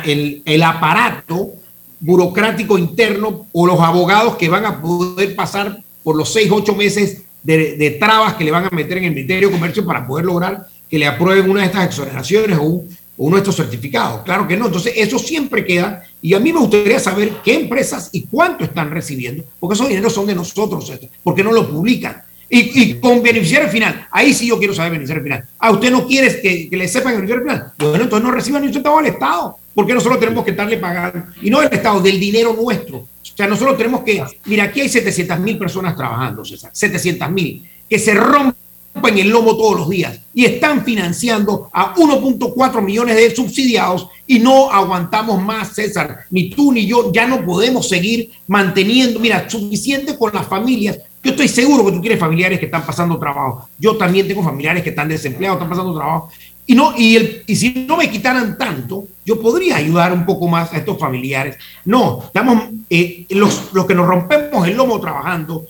[0.00, 1.50] el, el, aparato
[1.98, 7.22] burocrático interno o los abogados que van a poder pasar por los seis, ocho meses
[7.42, 10.66] de, trabas que le van a meter en el Ministerio de Comercio para poder lograr
[10.88, 14.22] que le aprueben una de estas exoneraciones o un, uno de estos certificados.
[14.22, 14.66] Claro que no.
[14.66, 16.04] Entonces, eso siempre queda.
[16.20, 20.12] Y a mí me gustaría saber qué empresas y cuánto están recibiendo, porque esos dineros
[20.12, 20.92] son de nosotros,
[21.22, 22.22] porque no lo publican.
[22.48, 25.44] Y, con beneficiario final, ahí sí yo quiero saber beneficiario final.
[25.58, 27.72] Ah, usted no quiere que, le sepan el beneficiario final.
[27.78, 29.56] Bueno, entonces no reciban ni un centavo al Estado.
[29.74, 31.24] ¿Por qué nosotros tenemos que estarle pagando?
[31.42, 32.98] Y no del Estado, del dinero nuestro.
[32.98, 37.68] O sea, nosotros tenemos que, mira, aquí hay 700 mil personas trabajando, César, 700 mil,
[37.88, 43.34] que se rompen el lomo todos los días y están financiando a 1.4 millones de
[43.34, 49.18] subsidiados y no aguantamos más, César, ni tú ni yo, ya no podemos seguir manteniendo,
[49.18, 51.00] mira, suficiente con las familias.
[51.24, 53.68] Yo estoy seguro que tú tienes familiares que están pasando trabajo.
[53.78, 56.30] Yo también tengo familiares que están desempleados, están pasando trabajo.
[56.66, 60.48] Y, no, y, el, y si no me quitaran tanto, yo podría ayudar un poco
[60.48, 61.56] más a estos familiares.
[61.84, 65.66] No, estamos, eh, los, los que nos rompemos el lomo trabajando,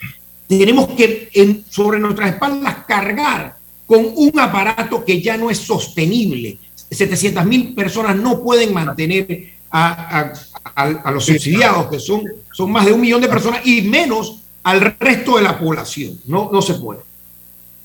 [0.47, 6.59] tenemos que en, sobre nuestras espaldas cargar con un aparato que ya no es sostenible.
[6.91, 10.33] 700 mil personas no pueden mantener a,
[10.75, 12.23] a, a, los subsidiados, que son,
[12.53, 16.21] son más de un millón de personas, y menos al resto de la población.
[16.27, 17.01] No, no se puede.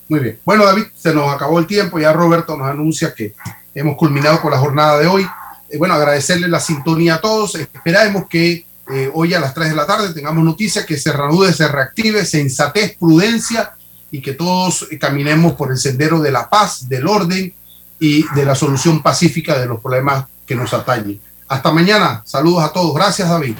[0.09, 0.39] Muy bien.
[0.43, 1.99] Bueno, David, se nos acabó el tiempo.
[1.99, 3.35] Ya Roberto nos anuncia que
[3.75, 5.25] hemos culminado con la jornada de hoy.
[5.69, 7.53] Eh, bueno, agradecerle la sintonía a todos.
[7.53, 11.53] Esperamos que eh, hoy a las 3 de la tarde tengamos noticias, que se reanude,
[11.53, 13.73] se reactive, sensatez, prudencia
[14.09, 17.53] y que todos caminemos por el sendero de la paz, del orden
[17.99, 21.21] y de la solución pacífica de los problemas que nos atañen.
[21.47, 22.23] Hasta mañana.
[22.25, 22.95] Saludos a todos.
[22.95, 23.55] Gracias, David.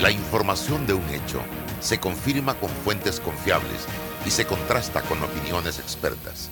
[0.00, 1.40] La información de un hecho
[1.80, 3.86] se confirma con fuentes confiables
[4.24, 6.50] y se contrasta con opiniones expertas.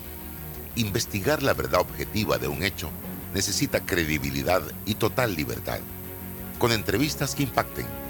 [0.75, 2.89] Investigar la verdad objetiva de un hecho
[3.33, 5.79] necesita credibilidad y total libertad.
[6.59, 7.85] Con entrevistas que impacten